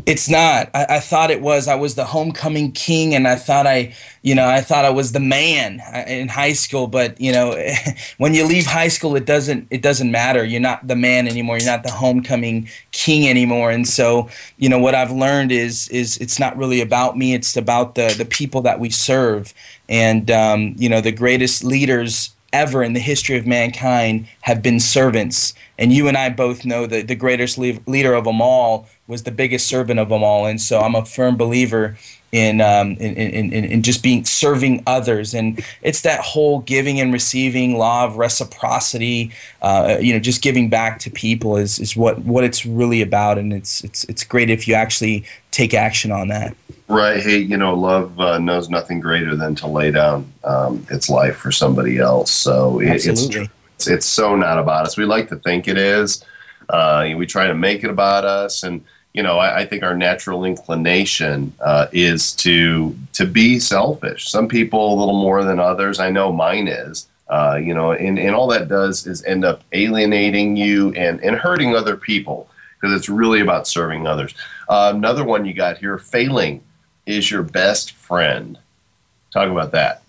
It's 0.05 0.29
not. 0.29 0.69
I, 0.73 0.85
I, 0.89 0.99
thought 0.99 1.31
it 1.31 1.41
was. 1.41 1.67
I 1.67 1.75
was 1.75 1.95
the 1.95 2.05
homecoming 2.05 2.71
king, 2.71 3.13
and 3.13 3.27
I 3.27 3.35
thought 3.35 3.67
I, 3.67 3.93
you 4.21 4.35
know, 4.35 4.47
I 4.47 4.61
thought 4.61 4.85
I 4.85 4.89
was 4.89 5.11
the 5.11 5.19
man 5.19 5.81
uh, 5.93 6.03
in 6.07 6.27
high 6.27 6.53
school. 6.53 6.87
But 6.87 7.19
you 7.19 7.31
know, 7.31 7.61
when 8.17 8.33
you 8.33 8.45
leave 8.45 8.65
high 8.65 8.87
school, 8.87 9.15
it 9.15 9.25
doesn't. 9.25 9.67
It 9.69 9.81
doesn't 9.81 10.11
matter. 10.11 10.43
You're 10.43 10.61
not 10.61 10.87
the 10.87 10.95
man 10.95 11.27
anymore. 11.27 11.57
You're 11.57 11.71
not 11.71 11.83
the 11.83 11.91
homecoming 11.91 12.69
king 12.91 13.29
anymore. 13.29 13.71
And 13.71 13.87
so, 13.87 14.29
you 14.57 14.69
know, 14.69 14.79
what 14.79 14.95
I've 14.95 15.11
learned 15.11 15.51
is 15.51 15.87
is 15.89 16.17
it's 16.17 16.39
not 16.39 16.57
really 16.57 16.81
about 16.81 17.17
me. 17.17 17.33
It's 17.33 17.57
about 17.57 17.95
the 17.95 18.13
the 18.17 18.25
people 18.25 18.61
that 18.61 18.79
we 18.79 18.89
serve. 18.89 19.53
And 19.89 20.31
um, 20.31 20.75
you 20.77 20.89
know, 20.89 21.01
the 21.01 21.11
greatest 21.11 21.63
leaders 21.63 22.35
ever 22.53 22.83
in 22.83 22.93
the 22.93 22.99
history 22.99 23.37
of 23.37 23.47
mankind 23.47 24.27
have 24.41 24.61
been 24.61 24.79
servants. 24.79 25.53
And 25.77 25.91
you 25.91 26.07
and 26.07 26.17
I 26.17 26.29
both 26.29 26.65
know 26.65 26.85
that 26.87 27.07
the 27.07 27.15
greatest 27.15 27.57
leader 27.57 28.13
of 28.13 28.25
them 28.25 28.41
all 28.41 28.87
was 29.07 29.23
the 29.23 29.31
biggest 29.31 29.67
servant 29.67 29.99
of 29.99 30.09
them 30.09 30.23
all. 30.23 30.45
And 30.45 30.59
so 30.61 30.79
I'm 30.79 30.95
a 30.95 31.05
firm 31.05 31.37
believer 31.37 31.97
in, 32.31 32.61
um, 32.61 32.91
in, 32.91 33.15
in, 33.15 33.53
in, 33.53 33.65
in, 33.65 33.81
just 33.81 34.01
being 34.01 34.23
serving 34.23 34.83
others. 34.87 35.33
And 35.33 35.63
it's 35.81 36.01
that 36.01 36.21
whole 36.21 36.59
giving 36.59 36.99
and 36.99 37.11
receiving 37.11 37.77
law 37.77 38.05
of 38.05 38.17
reciprocity, 38.17 39.31
uh, 39.61 39.97
you 39.99 40.13
know, 40.13 40.19
just 40.19 40.41
giving 40.41 40.69
back 40.69 40.99
to 40.99 41.11
people 41.11 41.57
is, 41.57 41.77
is 41.79 41.95
what, 41.95 42.19
what 42.19 42.43
it's 42.43 42.65
really 42.65 43.01
about. 43.01 43.37
And 43.37 43.51
it's, 43.51 43.83
it's, 43.83 44.05
it's 44.05 44.23
great 44.23 44.49
if 44.49 44.67
you 44.67 44.75
actually 44.75 45.25
take 45.51 45.73
action 45.73 46.11
on 46.11 46.29
that. 46.29 46.55
Right. 46.87 47.21
Hey, 47.21 47.37
you 47.37 47.57
know, 47.57 47.73
love 47.73 48.19
uh, 48.19 48.37
knows 48.37 48.69
nothing 48.69 48.99
greater 48.99 49.35
than 49.35 49.55
to 49.55 49.67
lay 49.67 49.91
down 49.91 50.31
um, 50.43 50.85
its 50.89 51.09
life 51.09 51.37
for 51.37 51.51
somebody 51.51 51.97
else. 51.97 52.31
So 52.31 52.79
it, 52.79 53.05
it's, 53.05 53.07
it's, 53.07 53.87
it's 53.87 54.05
so 54.05 54.35
not 54.35 54.57
about 54.57 54.85
us. 54.85 54.97
We 54.97 55.05
like 55.05 55.29
to 55.29 55.37
think 55.37 55.67
it 55.67 55.77
is. 55.77 56.23
Uh, 56.69 57.09
we 57.17 57.25
try 57.25 57.47
to 57.47 57.53
make 57.53 57.83
it 57.83 57.89
about 57.89 58.23
us, 58.23 58.63
and 58.63 58.83
you 59.13 59.23
know, 59.23 59.37
I, 59.39 59.59
I 59.59 59.65
think 59.65 59.83
our 59.83 59.95
natural 59.95 60.45
inclination 60.45 61.53
uh, 61.59 61.87
is 61.91 62.33
to 62.37 62.95
to 63.13 63.25
be 63.25 63.59
selfish. 63.59 64.29
Some 64.29 64.47
people 64.47 64.93
a 64.93 64.97
little 64.97 65.19
more 65.21 65.43
than 65.43 65.59
others. 65.59 65.99
I 65.99 66.09
know 66.09 66.31
mine 66.31 66.67
is. 66.67 67.07
Uh, 67.29 67.55
you 67.55 67.73
know, 67.73 67.93
and, 67.93 68.19
and 68.19 68.35
all 68.35 68.45
that 68.47 68.67
does 68.67 69.07
is 69.07 69.23
end 69.23 69.45
up 69.45 69.63
alienating 69.71 70.57
you 70.57 70.91
and, 70.95 71.23
and 71.23 71.37
hurting 71.37 71.73
other 71.73 71.95
people 71.95 72.49
because 72.75 72.93
it's 72.93 73.07
really 73.07 73.39
about 73.39 73.65
serving 73.65 74.05
others. 74.05 74.35
Uh, 74.67 74.91
another 74.93 75.23
one 75.23 75.45
you 75.45 75.53
got 75.53 75.77
here, 75.77 75.97
failing 75.97 76.61
is 77.05 77.31
your 77.31 77.41
best 77.41 77.93
friend. 77.93 78.59
Talk 79.31 79.49
about 79.49 79.71
that. 79.71 80.03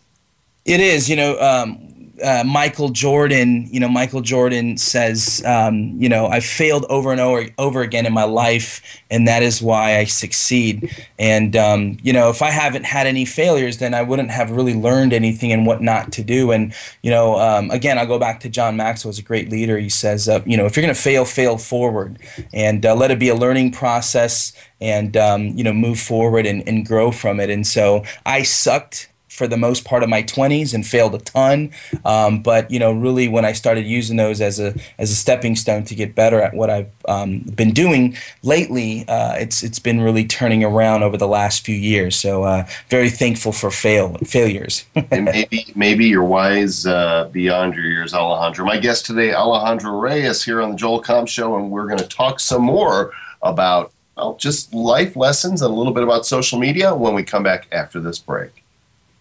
It 0.65 0.81
is. 0.81 1.09
You 1.09 1.15
know, 1.15 1.39
um, 1.39 1.92
uh, 2.23 2.45
Michael 2.45 2.91
Jordan, 2.91 3.67
you 3.71 3.81
know, 3.81 3.89
Michael 3.89 4.21
Jordan 4.21 4.77
says, 4.77 5.43
um, 5.45 5.95
you 5.99 6.09
know, 6.09 6.27
I've 6.27 6.45
failed 6.45 6.87
over 6.89 7.13
and 7.13 7.21
over, 7.21 7.49
over 7.59 7.83
again 7.83 8.07
in 8.07 8.13
my 8.13 8.25
life, 8.25 8.81
and 9.11 9.27
that 9.29 9.43
is 9.43 9.61
why 9.61 9.99
I 9.99 10.05
succeed. 10.05 10.91
And, 11.19 11.57
um, 11.57 11.99
you 12.03 12.13
know, 12.13 12.31
if 12.31 12.43
I 12.43 12.51
haven't 12.51 12.85
had 12.85 13.07
any 13.07 13.25
failures, 13.25 13.79
then 13.79 13.95
I 13.95 14.03
wouldn't 14.03 14.31
have 14.31 14.51
really 14.51 14.75
learned 14.75 15.13
anything 15.13 15.53
and 15.53 15.67
what 15.67 15.83
not 15.83 16.13
to 16.13 16.25
do. 16.25 16.51
And, 16.51 16.75
you 17.03 17.11
know, 17.11 17.39
um, 17.39 17.71
again, 17.71 17.99
I'll 17.99 18.07
go 18.07 18.19
back 18.19 18.41
to 18.41 18.49
John 18.49 18.77
Maxwell, 18.77 19.11
who's 19.11 19.19
a 19.19 19.23
great 19.23 19.51
leader. 19.51 19.79
He 19.79 19.89
says, 19.89 20.29
uh, 20.29 20.41
you 20.47 20.57
know, 20.57 20.67
if 20.67 20.77
you're 20.77 20.83
going 20.83 20.95
to 20.95 21.01
fail, 21.01 21.25
fail 21.25 21.59
forward 21.59 22.19
and 22.53 22.85
uh, 22.85 22.95
let 22.95 23.11
it 23.11 23.19
be 23.19 23.29
a 23.29 23.35
learning 23.35 23.73
process 23.73 24.53
and, 24.81 25.17
um, 25.17 25.49
you 25.49 25.63
know, 25.63 25.73
move 25.73 26.01
forward 26.01 26.47
and, 26.47 26.67
and 26.67 26.87
grow 26.87 27.11
from 27.13 27.39
it. 27.41 27.51
And 27.51 27.67
so 27.67 28.05
I 28.27 28.43
sucked 28.43 29.09
for 29.43 29.49
the 29.49 29.57
most 29.57 29.85
part 29.85 30.05
of 30.05 30.09
my 30.09 30.23
20s 30.23 30.73
and 30.73 30.87
failed 30.87 31.17
a 31.17 31.19
ton. 31.19 31.73
Um, 32.05 32.45
but 32.45 32.71
you 32.71 32.79
know, 32.79 32.93
really, 32.93 33.27
when 33.27 33.45
I 33.45 33.51
started 33.51 33.85
using 33.85 34.17
those 34.17 34.41
as 34.41 34.61
a 34.61 34.73
as 34.99 35.11
a 35.11 35.17
stepping 35.17 35.57
stone 35.57 35.83
to 35.87 35.97
get 35.97 36.15
better 36.15 36.41
at 36.41 36.55
what 36.55 36.71
I've 36.71 36.93
um, 37.09 37.41
been 37.41 37.73
doing 37.73 38.17
lately, 38.45 39.05
uh, 39.09 39.35
it's 39.35 39.65
it's 39.65 39.81
been 39.81 40.01
really 40.01 40.25
turning 40.25 40.63
around 40.63 41.03
over 41.03 41.17
the 41.17 41.27
last 41.27 41.67
few 41.67 41.75
years. 41.75 42.15
So 42.15 42.45
uh, 42.45 42.69
very 42.89 43.11
thankful 43.11 43.51
for 43.51 43.73
fail 43.73 44.17
failures. 44.25 44.85
and 45.11 45.25
maybe 45.25 45.73
maybe 45.75 46.07
you're 46.07 46.23
wise 46.23 46.87
uh, 46.87 47.29
beyond 47.33 47.75
your 47.75 47.87
years, 47.87 48.15
Alejandro. 48.15 48.65
My 48.65 48.79
guest 48.79 49.07
today, 49.07 49.35
Alejandro 49.35 49.99
Reyes, 49.99 50.45
here 50.45 50.63
on 50.63 50.71
the 50.71 50.77
Joel 50.77 51.03
Comm 51.03 51.27
Show, 51.27 51.57
and 51.57 51.69
we're 51.69 51.87
going 51.87 51.99
to 51.99 52.07
talk 52.07 52.39
some 52.39 52.63
more 52.63 53.11
about 53.43 53.93
well, 54.17 54.37
just 54.37 54.73
life 54.73 55.17
lessons 55.17 55.63
and 55.63 55.73
a 55.73 55.75
little 55.75 55.93
bit 55.93 56.05
about 56.05 56.27
social 56.27 56.61
media 56.61 56.95
when 56.95 57.13
we 57.13 57.25
come 57.25 57.43
back 57.43 57.67
after 57.73 57.99
this 57.99 58.21
break. 58.21 58.62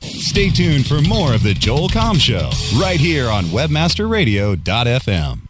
Stay 0.02 0.50
tuned 0.50 0.86
for 0.88 1.02
more 1.02 1.34
of 1.34 1.44
the 1.44 1.54
Joel 1.54 1.90
Comm 1.90 2.20
Show 2.20 2.50
right 2.80 3.00
here 3.00 3.30
on 3.30 3.46
WebmasterRadio.fm. 3.46 5.40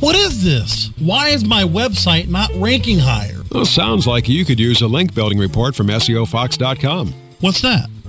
What 0.00 0.16
is 0.16 0.42
this? 0.44 0.90
Why 0.98 1.28
is 1.28 1.44
my 1.44 1.62
website 1.62 2.28
not 2.28 2.50
ranking 2.56 2.98
higher? 2.98 3.40
Well, 3.50 3.64
sounds 3.64 4.06
like 4.06 4.28
you 4.28 4.44
could 4.44 4.60
use 4.60 4.82
a 4.82 4.88
link 4.88 5.14
building 5.14 5.38
report 5.38 5.74
from 5.74 5.86
SEOFox.com. 5.86 7.14
What's 7.40 7.62
that? 7.62 7.88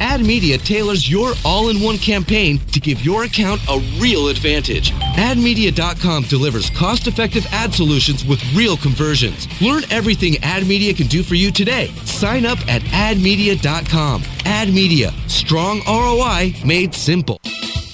AdMedia 0.00 0.62
tailors 0.64 1.10
your 1.10 1.32
all-in-one 1.44 1.98
campaign 1.98 2.58
to 2.72 2.80
give 2.80 3.04
your 3.04 3.24
account 3.24 3.60
a 3.68 3.78
real 3.98 4.28
advantage. 4.28 4.92
AdMedia.com 4.92 6.24
delivers 6.24 6.70
cost-effective 6.70 7.46
ad 7.52 7.72
solutions 7.74 8.24
with 8.24 8.42
real 8.54 8.76
conversions. 8.76 9.46
Learn 9.60 9.82
everything 9.90 10.34
AdMedia 10.34 10.96
can 10.96 11.06
do 11.06 11.22
for 11.22 11.34
you 11.34 11.50
today. 11.50 11.88
Sign 12.04 12.46
up 12.46 12.58
at 12.68 12.82
AdMedia.com. 12.82 14.22
AdMedia, 14.22 15.12
strong 15.30 15.80
ROI 15.86 16.54
made 16.64 16.94
simple. 16.94 17.40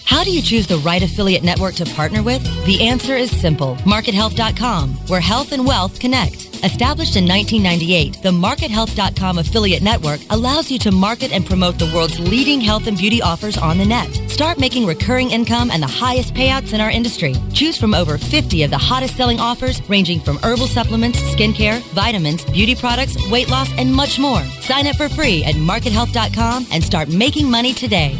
How 0.04 0.22
do 0.24 0.30
you 0.30 0.42
choose 0.42 0.66
the 0.66 0.76
right 0.78 1.02
affiliate 1.02 1.42
network 1.42 1.74
to 1.76 1.86
partner 1.86 2.22
with? 2.22 2.42
The 2.66 2.86
answer 2.86 3.16
is 3.16 3.30
simple. 3.30 3.76
MarketHealth.com, 3.76 4.90
where 5.08 5.20
health 5.20 5.52
and 5.52 5.66
wealth 5.66 5.98
connect. 5.98 6.51
Established 6.62 7.16
in 7.16 7.26
1998, 7.26 8.22
the 8.22 8.30
MarketHealth.com 8.30 9.38
affiliate 9.38 9.82
network 9.82 10.20
allows 10.30 10.70
you 10.70 10.78
to 10.78 10.92
market 10.92 11.32
and 11.32 11.44
promote 11.44 11.76
the 11.76 11.90
world's 11.92 12.20
leading 12.20 12.60
health 12.60 12.86
and 12.86 12.96
beauty 12.96 13.20
offers 13.20 13.58
on 13.58 13.78
the 13.78 13.84
net. 13.84 14.08
Start 14.30 14.58
making 14.58 14.86
recurring 14.86 15.32
income 15.32 15.72
and 15.72 15.82
the 15.82 15.88
highest 15.88 16.34
payouts 16.34 16.72
in 16.72 16.80
our 16.80 16.90
industry. 16.90 17.34
Choose 17.52 17.76
from 17.76 17.94
over 17.94 18.16
50 18.16 18.62
of 18.62 18.70
the 18.70 18.78
hottest 18.78 19.16
selling 19.16 19.40
offers 19.40 19.82
ranging 19.88 20.20
from 20.20 20.38
herbal 20.44 20.68
supplements, 20.68 21.18
skincare, 21.34 21.80
vitamins, 21.94 22.44
beauty 22.44 22.76
products, 22.76 23.16
weight 23.28 23.50
loss, 23.50 23.68
and 23.76 23.92
much 23.92 24.20
more. 24.20 24.42
Sign 24.60 24.86
up 24.86 24.94
for 24.94 25.08
free 25.08 25.42
at 25.42 25.56
MarketHealth.com 25.56 26.68
and 26.70 26.84
start 26.84 27.08
making 27.08 27.50
money 27.50 27.72
today. 27.74 28.12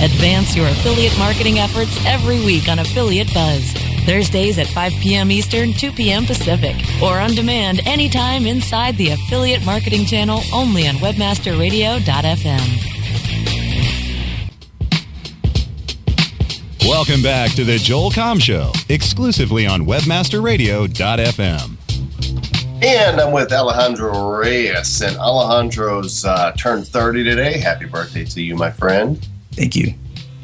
Advance 0.00 0.56
your 0.56 0.66
affiliate 0.68 1.16
marketing 1.18 1.58
efforts 1.58 1.94
every 2.06 2.44
week 2.44 2.68
on 2.68 2.78
Affiliate 2.78 3.32
Buzz. 3.34 3.93
Thursdays 4.04 4.58
at 4.58 4.66
5 4.66 4.92
p.m. 5.00 5.30
Eastern, 5.30 5.72
2 5.72 5.92
p.m. 5.92 6.26
Pacific, 6.26 6.76
or 7.02 7.18
on 7.18 7.34
demand 7.34 7.80
anytime 7.86 8.46
inside 8.46 8.96
the 8.96 9.10
Affiliate 9.10 9.64
Marketing 9.64 10.04
Channel 10.04 10.42
only 10.52 10.86
on 10.86 10.96
WebmasterRadio.fm. 10.96 12.94
Welcome 16.86 17.22
back 17.22 17.52
to 17.52 17.64
the 17.64 17.78
Joel 17.78 18.10
Comm 18.10 18.38
Show, 18.40 18.70
exclusively 18.90 19.66
on 19.66 19.86
WebmasterRadio.fm. 19.86 21.78
And 22.82 23.18
I'm 23.18 23.32
with 23.32 23.50
Alejandro 23.50 24.36
Reyes, 24.36 25.00
and 25.00 25.16
Alejandro's 25.16 26.26
uh, 26.26 26.52
turned 26.52 26.86
30 26.86 27.24
today. 27.24 27.58
Happy 27.58 27.86
birthday 27.86 28.26
to 28.26 28.42
you, 28.42 28.54
my 28.56 28.70
friend. 28.70 29.26
Thank 29.52 29.74
you. 29.74 29.94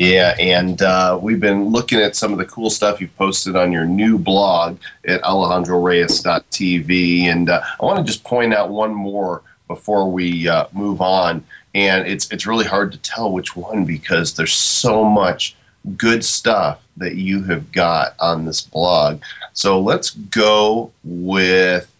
Yeah, 0.01 0.35
and 0.39 0.81
uh, 0.81 1.19
we've 1.21 1.41
been 1.41 1.69
looking 1.69 2.01
at 2.01 2.17
some 2.17 2.33
of 2.33 2.39
the 2.39 2.47
cool 2.47 2.71
stuff 2.71 3.03
you've 3.03 3.15
posted 3.19 3.55
on 3.55 3.71
your 3.71 3.85
new 3.85 4.17
blog 4.17 4.79
at 5.07 5.21
alejandroreyes.tv. 5.21 7.25
And 7.25 7.51
uh, 7.51 7.61
I 7.79 7.85
want 7.85 7.99
to 7.99 8.05
just 8.05 8.25
point 8.25 8.55
out 8.55 8.71
one 8.71 8.95
more 8.95 9.43
before 9.69 10.11
we 10.11 10.49
uh, 10.49 10.69
move 10.73 11.03
on. 11.03 11.45
And 11.75 12.09
it's, 12.09 12.31
it's 12.31 12.47
really 12.47 12.65
hard 12.65 12.93
to 12.93 12.99
tell 12.99 13.31
which 13.31 13.55
one 13.55 13.85
because 13.85 14.33
there's 14.33 14.55
so 14.55 15.05
much 15.05 15.55
good 15.99 16.25
stuff 16.25 16.81
that 16.97 17.17
you 17.17 17.43
have 17.43 17.71
got 17.71 18.15
on 18.21 18.47
this 18.47 18.63
blog. 18.63 19.21
So 19.53 19.79
let's 19.79 20.13
go 20.13 20.93
with 21.05 21.95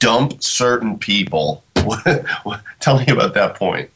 dump 0.00 0.42
certain 0.42 0.98
people. 0.98 1.62
Tell 2.80 2.98
me 2.98 3.06
about 3.06 3.34
that 3.34 3.54
point. 3.54 3.90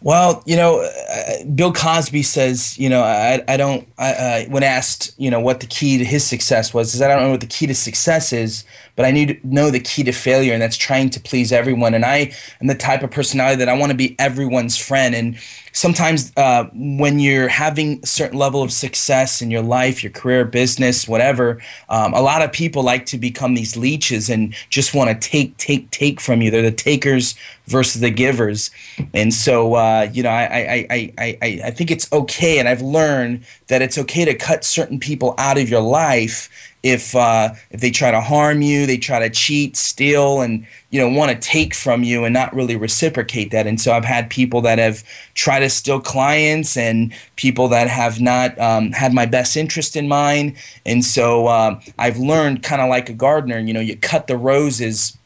Well, 0.00 0.44
you 0.46 0.54
know, 0.54 0.80
uh, 0.80 1.44
Bill 1.56 1.72
Cosby 1.72 2.22
says, 2.22 2.78
you 2.78 2.88
know, 2.88 3.02
I, 3.02 3.42
I 3.48 3.56
don't, 3.56 3.88
I, 3.98 4.46
when 4.48 4.62
asked, 4.62 5.12
you 5.18 5.28
know, 5.28 5.40
what 5.40 5.58
the 5.58 5.66
key 5.66 5.98
to 5.98 6.04
his 6.04 6.24
success 6.24 6.72
was, 6.72 6.94
is 6.94 7.02
I 7.02 7.08
don't 7.08 7.20
know 7.20 7.30
what 7.30 7.40
the 7.40 7.46
key 7.46 7.66
to 7.66 7.74
success 7.74 8.32
is, 8.32 8.64
but 8.94 9.04
I 9.04 9.10
need 9.10 9.28
to 9.28 9.38
know 9.42 9.70
the 9.70 9.80
key 9.80 10.04
to 10.04 10.12
failure, 10.12 10.52
and 10.52 10.62
that's 10.62 10.76
trying 10.76 11.10
to 11.10 11.20
please 11.20 11.50
everyone. 11.50 11.94
And 11.94 12.04
I 12.04 12.32
am 12.60 12.68
the 12.68 12.76
type 12.76 13.02
of 13.02 13.10
personality 13.10 13.56
that 13.56 13.68
I 13.68 13.76
want 13.76 13.90
to 13.90 13.96
be 13.96 14.14
everyone's 14.20 14.76
friend. 14.76 15.16
And 15.16 15.36
sometimes 15.78 16.32
uh, 16.36 16.64
when 16.74 17.20
you're 17.20 17.46
having 17.46 18.00
a 18.02 18.06
certain 18.06 18.36
level 18.36 18.64
of 18.64 18.72
success 18.72 19.40
in 19.40 19.48
your 19.48 19.62
life, 19.62 20.02
your 20.02 20.10
career, 20.10 20.44
business, 20.44 21.06
whatever, 21.06 21.62
um, 21.88 22.12
a 22.14 22.20
lot 22.20 22.42
of 22.42 22.50
people 22.50 22.82
like 22.82 23.06
to 23.06 23.16
become 23.16 23.54
these 23.54 23.76
leeches 23.76 24.28
and 24.28 24.54
just 24.70 24.92
want 24.92 25.08
to 25.08 25.28
take, 25.28 25.56
take, 25.56 25.88
take 25.92 26.20
from 26.20 26.42
you. 26.42 26.50
They're 26.50 26.62
the 26.62 26.72
takers 26.72 27.36
versus 27.66 28.00
the 28.00 28.10
givers. 28.10 28.72
And 29.14 29.32
so, 29.32 29.74
uh, 29.74 30.08
you 30.12 30.24
know, 30.24 30.30
I, 30.30 30.42
I, 30.42 30.86
I, 30.90 31.38
I, 31.42 31.60
I 31.66 31.70
think 31.70 31.92
it's 31.92 32.10
okay, 32.12 32.58
and 32.58 32.68
I've 32.68 32.82
learned 32.82 33.44
that 33.68 33.80
it's 33.80 33.98
okay 33.98 34.24
to 34.24 34.34
cut 34.34 34.64
certain 34.64 34.98
people 34.98 35.34
out 35.38 35.58
of 35.58 35.68
your 35.68 35.82
life 35.82 36.50
if 36.82 37.14
uh, 37.16 37.50
if 37.70 37.80
they 37.80 37.90
try 37.90 38.10
to 38.10 38.20
harm 38.20 38.62
you, 38.62 38.86
they 38.86 38.98
try 38.98 39.18
to 39.18 39.30
cheat, 39.30 39.76
steal, 39.76 40.40
and 40.40 40.66
you 40.90 41.00
know 41.00 41.08
want 41.08 41.30
to 41.30 41.48
take 41.48 41.74
from 41.74 42.04
you 42.04 42.24
and 42.24 42.32
not 42.32 42.54
really 42.54 42.76
reciprocate 42.76 43.50
that. 43.50 43.66
And 43.66 43.80
so 43.80 43.92
I've 43.92 44.04
had 44.04 44.30
people 44.30 44.60
that 44.62 44.78
have 44.78 45.02
tried 45.34 45.60
to 45.60 45.70
steal 45.70 46.00
clients 46.00 46.76
and 46.76 47.12
people 47.36 47.68
that 47.68 47.88
have 47.88 48.20
not 48.20 48.58
um, 48.58 48.92
had 48.92 49.12
my 49.12 49.26
best 49.26 49.56
interest 49.56 49.96
in 49.96 50.08
mind. 50.08 50.56
And 50.86 51.04
so 51.04 51.46
uh, 51.48 51.80
I've 51.98 52.18
learned 52.18 52.62
kind 52.62 52.80
of 52.80 52.88
like 52.88 53.08
a 53.08 53.14
gardener, 53.14 53.58
you 53.58 53.72
know, 53.72 53.80
you 53.80 53.96
cut 53.96 54.26
the 54.26 54.36
roses 54.36 55.18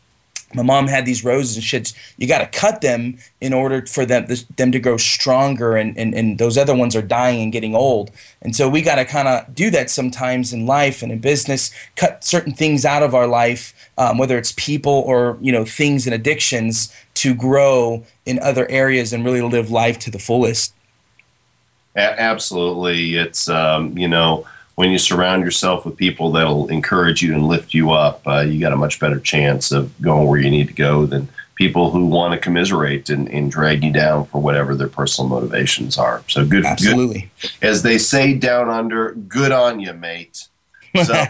my 0.55 0.63
mom 0.63 0.87
had 0.87 1.07
these 1.07 1.25
roses 1.25 1.57
and 1.57 1.65
shits. 1.65 1.95
You 2.17 2.27
got 2.27 2.39
to 2.39 2.59
cut 2.59 2.81
them 2.81 3.19
in 3.41 3.53
order 3.53 3.85
for 3.87 4.05
them 4.05 4.27
them 4.57 4.73
to 4.73 4.79
grow 4.79 4.97
stronger, 4.97 5.77
and, 5.77 5.97
and, 5.97 6.15
and 6.15 6.39
those 6.39 6.59
other 6.59 6.75
ones 6.75 6.95
are 6.95 7.03
dying 7.03 7.43
and 7.43 7.53
getting 7.53 7.75
old. 7.75 8.11
And 8.41 8.55
so 8.55 8.69
we 8.69 8.83
got 8.83 8.97
to 8.97 9.05
kind 9.05 9.29
of 9.29 9.55
do 9.55 9.71
that 9.71 9.91
sometimes 9.91 10.53
in 10.53 10.67
life 10.67 11.03
and 11.03 11.13
in 11.13 11.21
business. 11.21 11.71
Cut 11.97 12.25
certain 12.25 12.53
things 12.53 12.85
out 12.85 13.03
of 13.03 13.15
our 13.15 13.27
life, 13.27 13.75
um, 13.99 14.19
whether 14.19 14.39
it's 14.39 14.53
people 14.57 14.93
or 15.07 15.39
you 15.41 15.53
know 15.53 15.65
things 15.65 16.07
and 16.07 16.15
addictions, 16.15 16.95
to 17.15 17.35
grow 17.35 18.05
in 18.27 18.39
other 18.41 18.69
areas 18.71 19.13
and 19.13 19.25
really 19.25 19.43
live 19.43 19.71
life 19.71 19.99
to 20.01 20.11
the 20.11 20.19
fullest. 20.19 20.75
A- 21.97 22.21
absolutely, 22.21 23.17
it's 23.17 23.49
um, 23.49 23.97
you 23.97 24.09
know 24.09 24.47
when 24.75 24.91
you 24.91 24.99
surround 24.99 25.45
yourself 25.45 25.85
with 25.85 25.97
people 25.97 26.33
that'll 26.33 26.69
encourage 26.69 27.23
you 27.23 27.35
and 27.35 27.47
lift 27.47 27.75
you 27.75 27.91
up, 27.93 28.27
uh, 28.27 28.41
you 28.41 28.59
got 28.61 28.73
a 28.73 28.77
much 28.77 28.99
better 28.99 29.21
chance 29.21 29.71
of 29.71 30.01
going 30.01 30.27
where 30.27 30.41
you 30.41 30.51
need 30.51 30.69
to 30.69 30.75
go 30.75 31.07
than 31.07 31.29
people 31.55 31.91
who 31.91 32.07
want 32.07 32.33
to 32.33 32.39
commiserate 32.39 33.11
and, 33.11 33.29
and 33.29 33.51
drag 33.51 33.85
you 33.85 33.93
down 33.93 34.25
for 34.25 34.41
whatever 34.41 34.75
their 34.75 34.89
personal 34.89 35.29
motivations 35.29 35.99
are. 35.99 36.25
So 36.27 36.47
good, 36.47 36.65
absolutely. 36.65 37.31
Good, 37.41 37.51
as 37.63 37.83
they 37.83 37.99
say 37.99 38.35
down 38.35 38.69
under, 38.71 39.13
good 39.13 39.53
on 39.53 39.79
you, 39.79 39.93
mate. 39.93 40.49
So 41.05 41.25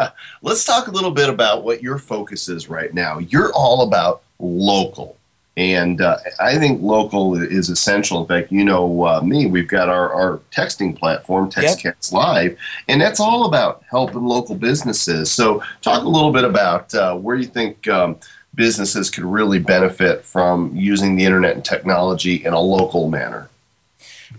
let's 0.42 0.64
talk 0.64 0.86
a 0.88 0.90
little 0.90 1.10
bit 1.10 1.28
about 1.28 1.64
what 1.64 1.82
your 1.82 1.98
focus 1.98 2.48
is 2.48 2.68
right 2.68 2.94
now. 2.94 3.18
You're 3.18 3.52
all 3.52 3.82
about 3.82 4.22
local. 4.38 5.16
And 5.60 6.00
uh, 6.00 6.16
I 6.38 6.56
think 6.56 6.80
local 6.80 7.34
is 7.34 7.68
essential. 7.68 8.22
In 8.22 8.26
fact, 8.26 8.50
you 8.50 8.64
know 8.64 9.04
uh, 9.04 9.20
me, 9.20 9.44
we've 9.44 9.68
got 9.68 9.90
our, 9.90 10.10
our 10.10 10.38
texting 10.50 10.98
platform, 10.98 11.50
TextCats 11.50 11.84
yep. 11.84 12.12
Live, 12.12 12.58
and 12.88 12.98
that's 12.98 13.20
all 13.20 13.44
about 13.44 13.82
helping 13.90 14.24
local 14.24 14.54
businesses. 14.54 15.30
So, 15.30 15.62
talk 15.82 16.02
a 16.02 16.08
little 16.08 16.32
bit 16.32 16.44
about 16.44 16.94
uh, 16.94 17.14
where 17.14 17.36
you 17.36 17.44
think 17.44 17.86
um, 17.88 18.16
businesses 18.54 19.10
could 19.10 19.24
really 19.24 19.58
benefit 19.58 20.24
from 20.24 20.74
using 20.74 21.14
the 21.16 21.26
internet 21.26 21.56
and 21.56 21.64
technology 21.64 22.42
in 22.42 22.54
a 22.54 22.60
local 22.60 23.10
manner. 23.10 23.50